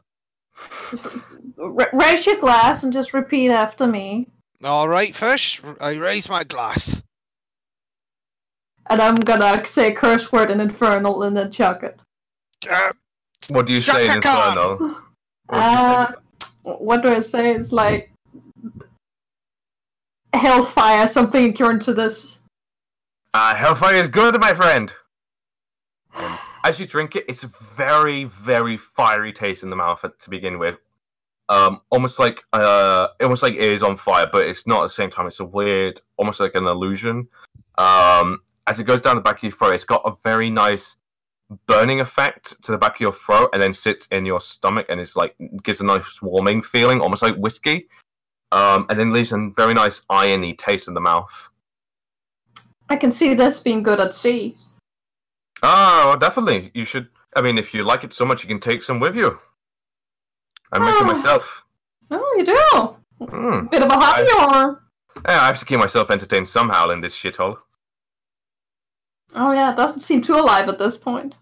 [1.59, 4.29] R- raise your glass and just repeat after me.
[4.65, 5.61] All right, fish.
[5.81, 7.03] I raise my glass.
[8.91, 11.99] and I'm gonna say a curse word in Infernal and then chuck it.
[12.71, 12.93] Uh,
[13.49, 14.79] What do you say in Infernal?
[15.47, 15.59] What do?
[15.59, 16.13] Uh,
[16.79, 17.55] what do I say?
[17.55, 18.11] It's like
[20.33, 22.41] hellfire, something according to this.
[23.35, 24.93] Uh, hellfire is good, my friend.
[26.15, 30.59] And as you drink it, it's very, very fiery taste in the mouth to begin
[30.59, 30.77] with.
[31.49, 34.89] Um, almost like uh, almost like it is on fire, but it's not at the
[34.91, 35.27] same time.
[35.27, 37.29] It's a weird, almost like an illusion.
[37.79, 40.97] Um, as it goes down the back of your throat, it's got a very nice
[41.67, 45.01] burning effect to the back of your throat, and then sits in your stomach, and
[45.01, 47.89] it's like gives a nice warming feeling, almost like whiskey.
[48.53, 51.49] Um, and then leaves a very nice irony taste in the mouth.
[52.91, 54.55] I can see this being good at sea.
[55.63, 56.71] Oh, definitely.
[56.75, 57.09] You should.
[57.35, 59.39] I mean, if you like it so much, you can take some with you.
[60.73, 61.05] I make it Oh.
[61.05, 61.63] myself.
[62.11, 63.27] Oh, you do.
[63.27, 63.71] Mm.
[63.71, 64.83] Bit of a hobby, or
[65.29, 67.59] Yeah, I have to keep myself entertained somehow in this shithole.
[69.35, 71.35] oh yeah, it doesn't seem too alive at this point.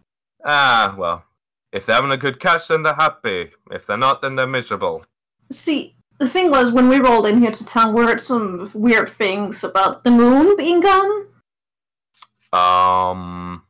[0.44, 1.24] Ah, well.
[1.72, 3.50] If they're having a good catch, then they're happy.
[3.70, 5.04] If they're not, then they're miserable.
[5.52, 9.08] See, the thing was when we rolled in here to town, we heard some weird
[9.08, 11.26] things about the moon being gone.
[12.52, 13.62] Um.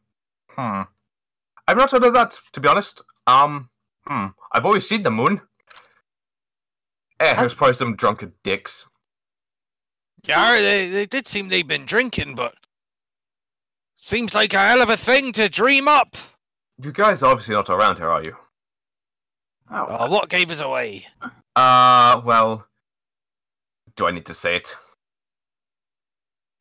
[0.49, 0.83] Hmm.
[1.69, 3.03] I've not heard of that, to be honest.
[3.27, 3.69] Um.
[4.07, 4.27] Hmm.
[4.53, 5.41] I've always seen the moon.
[7.21, 8.87] Eh, there's probably some drunken dicks.
[10.25, 12.55] yeah, they, they did seem they'd been drinking, but
[13.97, 16.17] seems like a hell of a thing to dream up.
[16.83, 18.35] You guys are obviously not around here, are you?
[19.71, 21.07] Oh, Uh, what gave us away?
[21.55, 22.67] Uh, well.
[23.97, 24.77] Do I need to say it?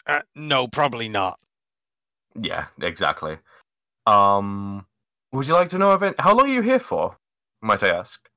[0.05, 1.39] Uh, no, probably not.
[2.39, 3.37] Yeah, exactly.
[4.07, 4.85] Um,
[5.31, 6.17] would you like to know event?
[6.19, 7.17] How long are you here for?
[7.61, 8.28] Might I ask?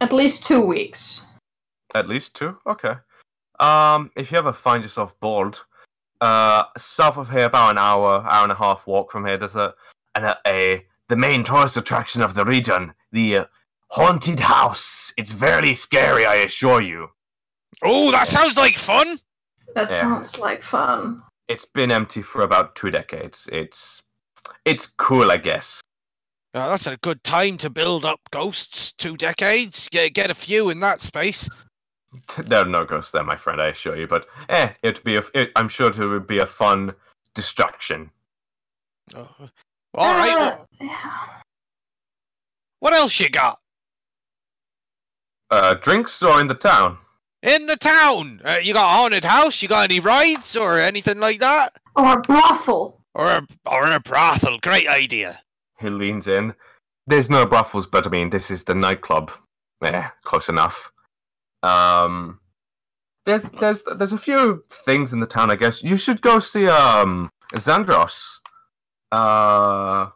[0.00, 1.26] At least two weeks.
[1.94, 2.56] At least two.
[2.66, 2.94] Okay.
[3.60, 5.58] Um, if you ever find yourself bored,
[6.20, 9.56] uh, south of here, about an hour, hour and a half walk from here, there's
[9.56, 9.74] a
[10.14, 13.44] an, a, a the main tourist attraction of the region, the uh,
[13.90, 15.12] haunted house.
[15.16, 17.08] It's very scary, I assure you.
[17.82, 19.18] Oh, that sounds like fun.
[19.74, 20.00] That Yeah.
[20.00, 21.22] sounds like fun.
[21.48, 23.48] It's been empty for about two decades.
[23.50, 24.02] It's
[24.64, 25.80] it's cool, I guess.
[26.54, 28.92] Uh, that's a good time to build up ghosts.
[28.92, 31.48] Two decades, get get a few in that space.
[32.38, 33.60] There are no ghosts there, my friend.
[33.60, 34.06] I assure you.
[34.06, 35.22] But eh, it'd be a.
[35.34, 36.94] It, I'm sure it would be a fun
[37.34, 38.10] distraction.
[39.14, 39.28] Oh,
[39.94, 40.56] all right.
[40.80, 40.88] Uh,
[42.80, 43.58] what else you got
[45.50, 46.96] Uh, drinks or in the town?
[47.42, 48.40] in the town?
[48.44, 49.60] Uh, you got a haunted house?
[49.62, 51.76] You got any rides or anything like that?
[51.94, 53.00] Or a brothel.
[53.14, 54.58] Or a or a brothel?
[54.60, 55.40] Great idea.
[55.80, 56.54] He leans in.
[57.06, 59.30] There's no brothels, but I mean, this is the nightclub.
[59.82, 60.92] Yeah, close enough.
[61.62, 62.40] Um,
[63.24, 65.50] there's there's there's a few things in the town.
[65.50, 68.38] I guess you should go see um Xandros.
[69.12, 70.08] Uh,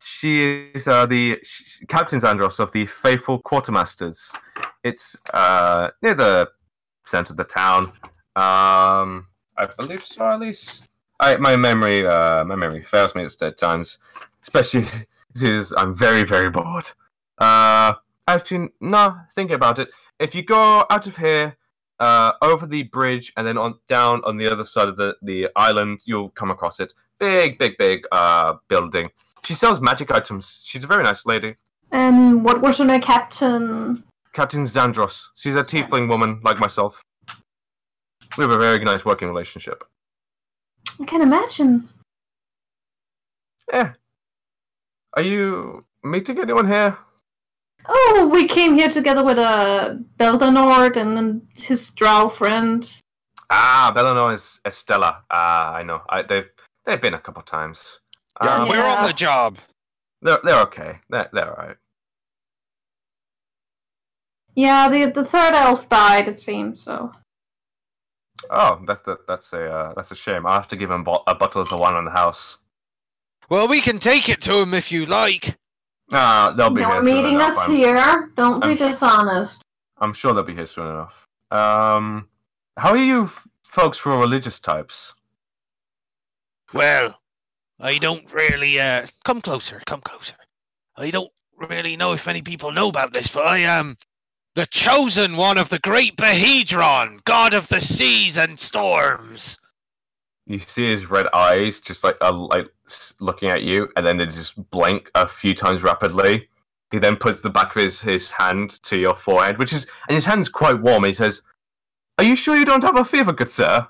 [0.00, 4.30] she is uh, the sh- Captain Xandros of the Faithful Quartermasters.
[4.84, 6.48] It's uh near the
[7.06, 7.92] center of the town.
[8.36, 9.26] Um,
[9.56, 10.84] I believe so, at least.
[11.18, 13.98] I my memory uh my memory fails me at times,
[14.46, 14.86] especially
[15.32, 16.90] because I'm very very bored.
[17.38, 17.94] Uh,
[18.26, 19.16] actually, no.
[19.34, 19.88] Think about it.
[20.18, 21.56] If you go out of here,
[21.98, 25.48] uh, over the bridge and then on down on the other side of the the
[25.56, 26.92] island, you'll come across it.
[27.18, 29.06] Big, big, big uh building.
[29.44, 30.62] She sells magic items.
[30.64, 31.56] She's a very nice lady.
[31.92, 33.00] And what was her name?
[33.00, 34.02] Captain.
[34.32, 35.28] Captain Zandros.
[35.36, 37.02] She's a tiefling woman like myself.
[38.36, 39.84] We have a very nice working relationship.
[41.00, 41.88] I can imagine.
[43.72, 43.92] Yeah.
[45.16, 46.96] Are you meeting anyone here?
[47.88, 52.90] Oh, we came here together with a Beldanord and his drow friend.
[53.50, 55.22] Ah, Bellinor is Estella.
[55.30, 56.02] Ah, I know.
[56.08, 56.50] I, they've
[56.84, 58.00] they've been a couple times.
[58.42, 59.58] Yeah, Um, we're on the job.
[60.20, 60.98] they're they're okay.
[61.08, 61.76] They're they're alright.
[64.56, 66.82] Yeah, the the third elf died, it seems.
[66.82, 67.12] So
[68.50, 70.44] Oh, that's the, that's a uh, that's a shame.
[70.46, 72.58] I'll have to give him bo- a bottle of the wine on the house.
[73.48, 75.56] Well, we can take it to him if you like.
[76.12, 76.90] Ah, they'll be here.
[76.90, 78.30] you're meeting us I'm, here.
[78.36, 79.62] Don't be I'm- dishonest.
[79.98, 81.26] I'm sure they'll be here soon enough.
[81.50, 82.28] Um,
[82.76, 85.14] how are you f- folks for religious types?
[86.74, 87.18] Well,
[87.80, 88.78] I don't really.
[88.80, 89.80] Uh, come closer.
[89.86, 90.34] Come closer.
[90.96, 93.96] I don't really know if many people know about this, but I am
[94.54, 99.58] the chosen one of the great Behedron, god of the seas and storms.
[100.46, 102.68] You see his red eyes just like uh, like
[103.20, 106.48] looking at you, and then they just blink a few times rapidly.
[106.92, 110.14] He then puts the back of his, his hand to your forehead, which is and
[110.14, 111.04] his hand's quite warm.
[111.04, 111.42] He says,
[112.18, 113.86] "Are you sure you don't have a fever, good sir?"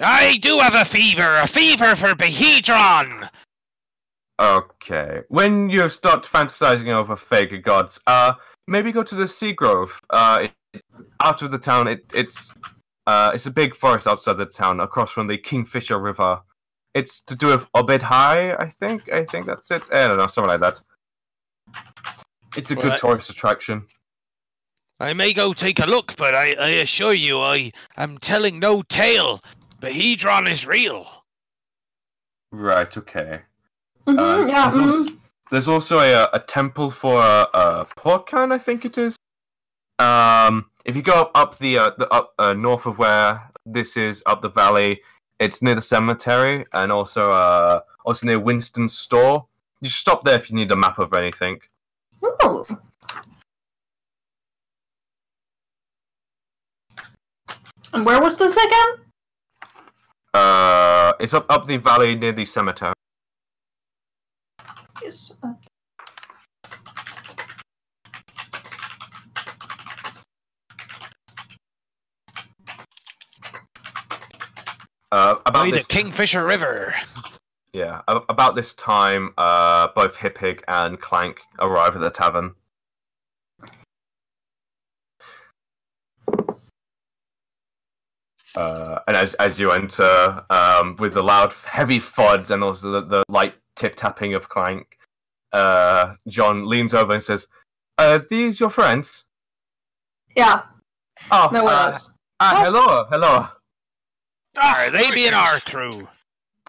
[0.00, 3.28] I do have a fever, a fever for Behedron.
[4.40, 5.22] Okay.
[5.28, 8.34] When you start fantasizing over fake gods, uh,
[8.68, 10.00] maybe go to the Sea Grove.
[10.10, 10.84] Uh, it,
[11.20, 11.88] out of the town.
[11.88, 12.52] It, it's
[13.08, 16.40] uh, it's a big forest outside the town, across from the Kingfisher River.
[16.94, 19.10] It's to do with Obad-Hai, I think.
[19.10, 19.82] I think that's it.
[19.92, 20.80] I don't know, something like that.
[22.56, 22.98] It's a good Right.
[23.00, 23.86] tourist attraction.
[25.00, 28.82] I may go take a look, but I, I assure you, I am telling no
[28.82, 29.40] tale.
[29.80, 31.06] Behedron is real.
[32.50, 32.94] Right.
[32.96, 33.40] Okay.
[34.06, 34.68] Mhm, Uh, yeah.
[34.68, 35.18] there's, also, mhm.
[35.50, 39.16] there's also a, a temple for a, uh, Porcan, I think it is.
[39.98, 43.98] Um, if you go up, up the uh, the up uh, north of where this
[43.98, 45.02] is, up the valley,
[45.38, 49.46] it's near the cemetery, and also uh, also near Winston's store.
[49.82, 51.60] You stop there if you need a map of anything.
[52.24, 52.66] Ooh.
[57.92, 58.88] And where was this again?
[60.32, 62.94] Uh, it's up up the valley near the cemetery.
[65.02, 65.36] Yes.
[65.42, 65.52] uh,
[75.10, 76.94] Uh, about By the this, Kingfisher River.
[77.72, 82.54] yeah, about this time, uh, both Hippig and Clank arrive at the tavern.
[88.54, 93.02] Uh, and as as you enter, um, with the loud, heavy thuds and also the,
[93.02, 94.98] the light tip tapping of Clank,
[95.52, 97.46] uh, John leans over and says,
[97.98, 99.24] "Are these your friends?"
[100.36, 100.62] Yeah,
[101.30, 102.10] Oh, no one uh, else.
[102.40, 103.48] ah, hello, hello.
[104.62, 106.08] Are they be in our crew?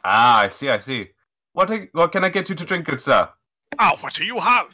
[0.03, 1.09] Ah, I see, I see.
[1.53, 3.29] What I- what can I get you to drink, good sir?
[3.79, 4.67] Oh, what do you have?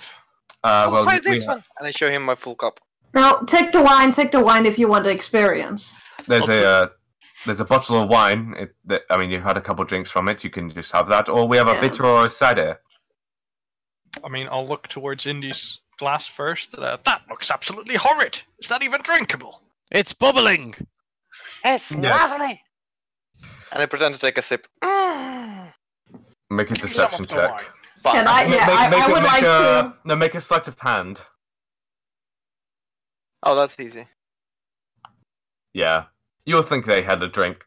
[0.64, 1.64] Uh, oh, well, try we- this we- one.
[1.80, 2.80] And I show him my full cup.
[3.14, 5.94] Now, take the wine, take the wine if you want the experience.
[6.28, 6.64] There's Okay.
[6.64, 6.88] a uh,
[7.46, 8.56] there's a bottle of wine.
[8.58, 10.44] It, that, I mean, you've had a couple drinks from it.
[10.44, 12.82] You can just have that, or we have a bitter or a cider.
[14.24, 16.74] I mean, I'll look towards Indy's glass first.
[16.76, 18.42] Uh, that looks absolutely horrid.
[18.60, 19.62] Is that even drinkable?
[19.92, 20.74] It's bubbling.
[21.64, 22.02] It's Yes.
[22.32, 22.62] lovely.
[23.72, 24.68] And I pretend to take a sip.
[24.84, 25.68] Mm.
[26.50, 27.52] Make a Give me some of deception check.
[27.52, 27.64] wine.
[28.04, 28.44] But Can I?
[28.46, 29.94] Ma- Yeah, I would like a, to.
[30.06, 31.22] No, make a sleight of hand.
[33.44, 34.08] Oh, that's easy.
[35.74, 36.06] Yeah,
[36.46, 37.66] you'll think they had a drink.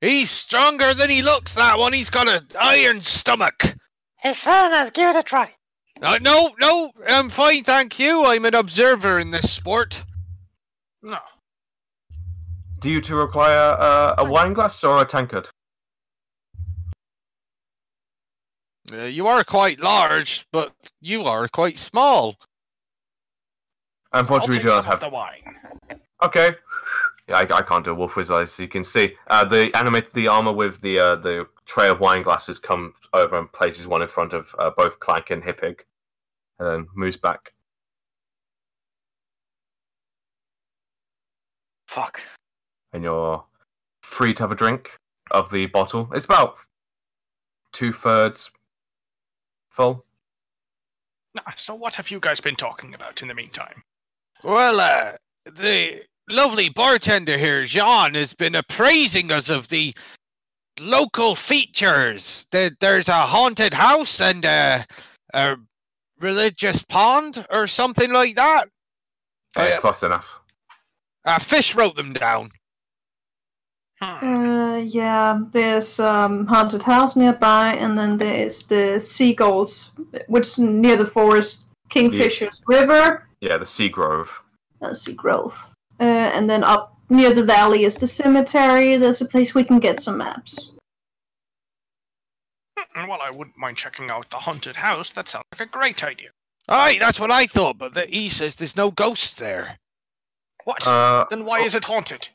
[0.00, 1.92] He's stronger than he looks, that one.
[1.92, 3.74] He's got an iron stomach.
[4.24, 4.70] It's fun.
[4.70, 5.52] Let's give it a try.
[6.02, 8.24] Uh, no, no, I'm fine, thank you.
[8.24, 10.04] I'm an observer in this sport.
[11.02, 11.18] No.
[12.80, 15.48] Do you two require uh, a wine glass or a tankard?
[18.92, 22.34] Uh, you are quite large, but you are quite small.
[24.12, 25.00] I'll Unfortunately, take we do not have.
[25.00, 25.56] the wine.
[26.22, 26.50] Okay.
[27.28, 29.14] Yeah, I, I can't do a wolf wizard, as you can see.
[29.28, 33.38] Uh, the animate the armor with the uh, the tray of wine glasses comes over
[33.38, 35.80] and places one in front of uh, both Clank and Hippig,
[36.58, 37.52] and then moves back.
[41.86, 42.20] Fuck.
[42.92, 43.44] And you're
[44.02, 44.90] free to have a drink
[45.30, 46.08] of the bottle.
[46.12, 46.56] It's about
[47.72, 48.50] two thirds
[49.70, 50.04] full.
[51.34, 53.82] Nah, so what have you guys been talking about in the meantime?
[54.44, 55.12] Well, uh,
[55.44, 59.94] the lovely bartender here, Jean, has been appraising us of the
[60.80, 62.46] local features.
[62.50, 64.84] That there's a haunted house and a,
[65.34, 65.56] a
[66.18, 68.64] religious pond or something like that.
[69.56, 69.78] Uh, Yeah.
[69.78, 70.40] Close enough.
[71.24, 72.50] Uh, Fish wrote them down.
[74.00, 79.90] Uh, yeah, there's um haunted house nearby, and then there's the seagulls,
[80.28, 84.42] which is near the forest, Kingfisher's River, Yeah, the Sea Grove.
[84.80, 85.54] uh, Sea Grove,
[86.00, 86.04] uh,
[86.34, 88.96] and then up near the valley is the cemetery.
[88.96, 90.72] There's a place we can get some maps.
[92.78, 95.10] Hmm, Well, I wouldn't mind checking out the haunted house.
[95.12, 96.30] That sounds like a great idea.
[96.68, 99.76] Aye, that's what I thought, but the, he says there's no ghosts there.
[100.64, 100.86] What?
[100.86, 102.28] Uh, then why is it haunted?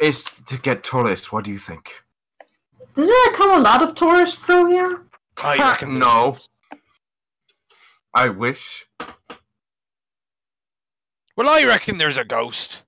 [0.00, 1.30] It's to get tourists.
[1.30, 1.92] What do you think?
[2.94, 5.06] Does there come a lot of tourists through here?
[5.42, 6.36] I Ha, reckon no.
[8.12, 8.86] I wish.
[11.36, 12.82] Well, I reckon there's a ghost.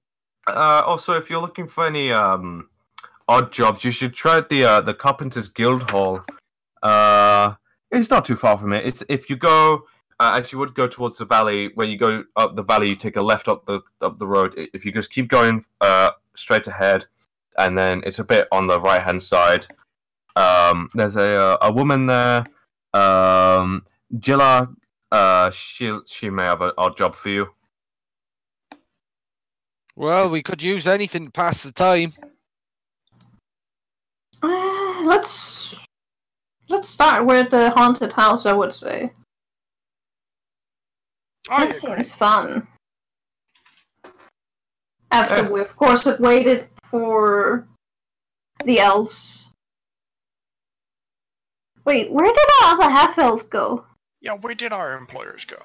[0.47, 2.69] Uh, also, if you're looking for any um,
[3.29, 6.21] odd jobs, you should try out the uh, the Carpenters Guild Hall.
[6.83, 7.55] Uh,
[7.93, 8.85] it's not too far from it.
[8.85, 9.85] It's if you go
[10.19, 11.71] uh, as you would go towards the valley.
[11.75, 14.55] When you go up the valley, you take a left up the up the road.
[14.57, 17.07] If you just keep going uh, straight ahead,
[17.59, 19.67] and then it's a bit on the right hand side.
[20.37, 22.47] Um, there's a uh, a woman there.
[22.95, 23.85] Um,
[24.17, 24.75] Jilla.
[25.11, 27.47] Uh, she she may have a odd job for you.
[29.95, 32.15] Well, we could use anything to pass the time.
[34.43, 35.75] let's
[36.69, 38.47] let's start with the haunted house.
[38.47, 39.13] I would say
[41.51, 41.97] I that agree.
[41.97, 42.67] seems fun.
[45.13, 45.49] After Yeah.
[45.51, 47.69] we, of course, have waited for
[48.65, 49.51] the elves.
[51.85, 53.87] Wait, where did our other half elf go?
[54.21, 55.63] Yeah, where did our employers go?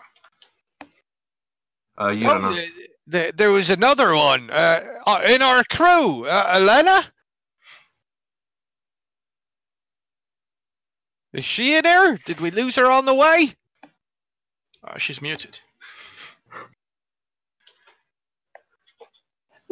[1.99, 2.55] Uh, you Well, don't know.
[2.57, 2.73] th-
[3.11, 6.25] th- there was another one uh, uh, in our crew.
[6.25, 7.11] Uh, Elena?
[11.33, 12.17] Is she in there?
[12.17, 13.55] Did we lose her on the way?
[14.83, 15.59] Uh, she's muted.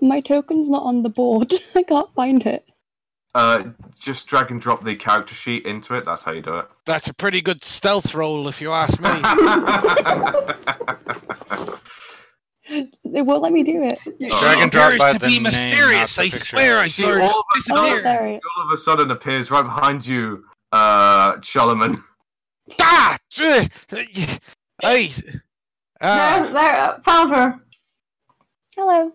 [0.01, 1.51] My token's not on the board.
[1.75, 2.65] I can't find it.
[3.33, 3.63] Uh,
[3.99, 6.05] just drag and drop the character sheet into it.
[6.05, 6.65] That's how you do it.
[6.85, 9.09] That's a pretty good stealth roll, if you ask me.
[12.67, 13.99] It won't let me do it.
[14.39, 16.15] Drag and drop by to the be name, mysterious.
[16.15, 16.39] the I picture.
[16.39, 18.39] swear, I saw her just of a Oh, disappear.
[18.57, 22.03] All of a sudden appears right behind you, uh, Charlemagne.
[22.81, 23.15] Ah!
[23.37, 23.67] Hey!
[24.81, 25.07] Uh,
[26.01, 27.59] there, there, uh, found her.
[28.75, 29.11] Hello.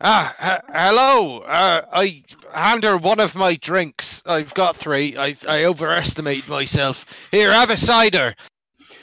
[0.00, 1.38] Ah, he- hello.
[1.40, 4.22] Uh, I hand her one of my drinks.
[4.26, 5.16] I've got three.
[5.16, 7.06] I I overestimate myself.
[7.30, 8.34] Here, have a cider.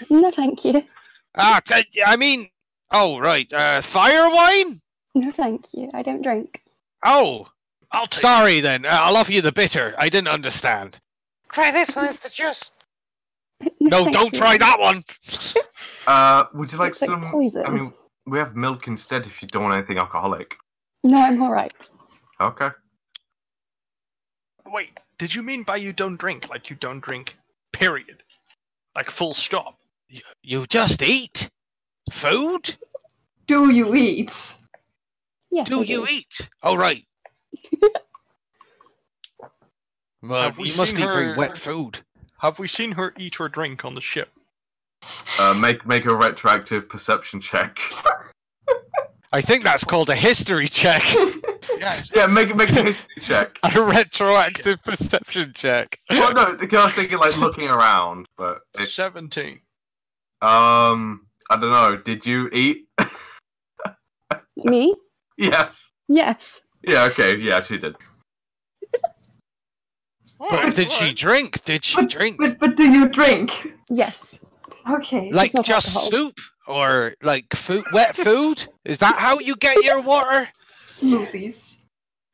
[0.09, 0.83] No, thank you.
[1.35, 2.49] Ah, t- I mean,
[2.91, 3.51] oh right.
[3.51, 4.81] Uh, fire wine.
[5.15, 5.89] No, thank you.
[5.93, 6.61] I don't drink.
[7.03, 7.47] Oh,
[7.91, 8.85] I'll take sorry then.
[8.85, 9.95] Uh, I'll offer you the bitter.
[9.97, 10.99] I didn't understand.
[11.49, 12.71] Try this one, it's the juice.
[13.79, 14.39] No, thank don't you.
[14.39, 15.03] try that one.
[16.05, 17.31] Uh, would you like Looks like some?
[17.31, 17.65] poison.
[17.65, 17.93] I mean,
[18.25, 20.53] we have milk instead if you don't want anything alcoholic.
[21.03, 21.89] No, I'm alright.
[22.39, 22.69] Okay.
[24.67, 27.35] Wait, did you mean by you don't drink like you don't drink?
[27.71, 28.23] Period.
[28.95, 29.77] Like full stop.
[30.09, 31.49] You, you just eat
[32.11, 32.75] food.
[33.47, 34.55] Do you eat?
[35.51, 36.49] Yes, Do I you eat?
[36.63, 37.03] Oh right.
[40.21, 41.99] well, Have we you must seen eat very her- wet food.
[42.39, 44.29] Have we seen her eat or drink on the ship?
[45.39, 47.77] Uh, make make a retroactive perception check.
[49.33, 51.01] I think that's called a history check.
[51.79, 52.11] Yes.
[52.15, 53.57] yeah, make make a history check.
[53.63, 55.99] a retroactive perception check.
[56.11, 59.59] Well, no, because I was thinking like looking around, but it's, 17.
[60.43, 61.97] um, I don't know.
[61.97, 62.87] Did you eat?
[64.55, 64.93] Me?
[65.37, 65.91] yes.
[66.07, 66.61] Yes.
[66.83, 67.05] Yeah.
[67.05, 67.35] Okay.
[67.37, 67.95] Yeah, she did.
[70.37, 71.63] But did she drink?
[71.65, 72.37] Did she But- drink?
[72.37, 73.73] But but do you drink?
[73.89, 74.35] Yes.
[74.87, 75.31] Okay.
[75.31, 76.09] Like just alcohol.
[76.11, 78.65] soup or like food, wet food?
[78.85, 80.47] Is that how you get your water?
[80.85, 81.85] smoothies.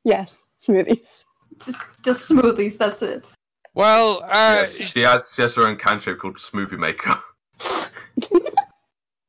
[0.03, 0.45] Yes.
[0.65, 1.23] Smoothies.
[1.64, 2.77] Just just smoothies.
[2.77, 3.31] That's it.
[3.76, 7.18] Well, uh, Yes, she has she has her own cantrip called Smoothie Maker.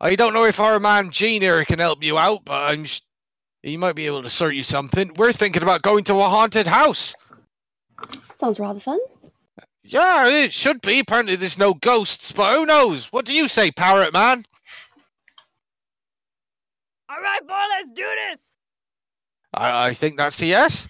[0.01, 2.85] I don't know if our man Gene here can help you out, but I'm.
[2.85, 3.03] sh-
[3.63, 5.13] He might be able to sort you something.
[5.17, 7.15] We're thinking about going to a haunted house.
[8.39, 8.99] Sounds rather fun.
[9.83, 11.01] Yeah, it should be.
[11.01, 13.13] Apparently, there's no ghosts, but who knows?
[13.13, 14.47] What do you say, Parrot Man?
[17.11, 18.57] All right, boy, let's do this.
[19.55, 20.89] I, I think that's a yes.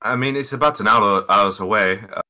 [0.00, 2.00] I mean, it's about an hour hours away.
[2.10, 2.22] Uh,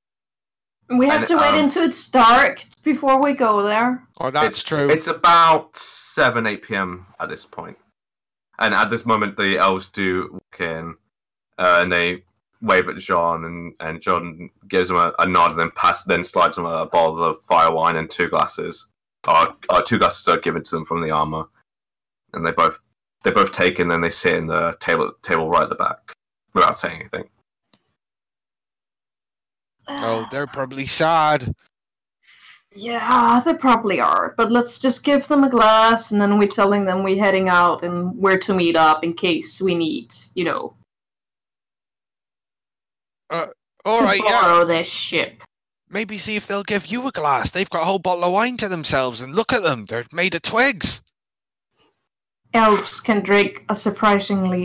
[0.99, 4.03] We have And, to wait um, until it's dark before we go there.
[4.19, 4.91] Oh, that's it's, true.
[4.91, 7.07] It's about seven eight p.m.
[7.21, 7.77] at this point.
[7.77, 7.79] point,
[8.59, 10.97] and at this moment, the elves do walk in,
[11.59, 12.25] uh, and they
[12.61, 16.25] wave at John, and, and John gives him a, a nod, and then pass, then
[16.25, 18.89] slides him a bottle of fire wine and two glasses.
[19.29, 21.45] Or, or two glasses are given to them from the armor,
[22.33, 22.79] and they both
[23.23, 25.99] they both take and then they sit in the table table right at the back
[26.55, 27.29] without saying anything.
[29.89, 31.55] Oh, they're probably sad.
[32.75, 34.35] Yeah, they probably are.
[34.37, 37.83] But let's just give them a glass, and then we're telling them we're heading out
[37.83, 40.75] and where to meet up in case we need, you know,
[43.31, 43.47] uh,
[43.85, 44.41] All to right, yeah.
[44.41, 45.43] borrow their ship.
[45.91, 47.51] Maybe see if they'll give you a glass.
[47.51, 49.87] They've got a whole bottle of wine to themselves, and look at them.
[49.87, 51.03] They're made of twigs.
[52.55, 54.59] Elves can drink a surprisingly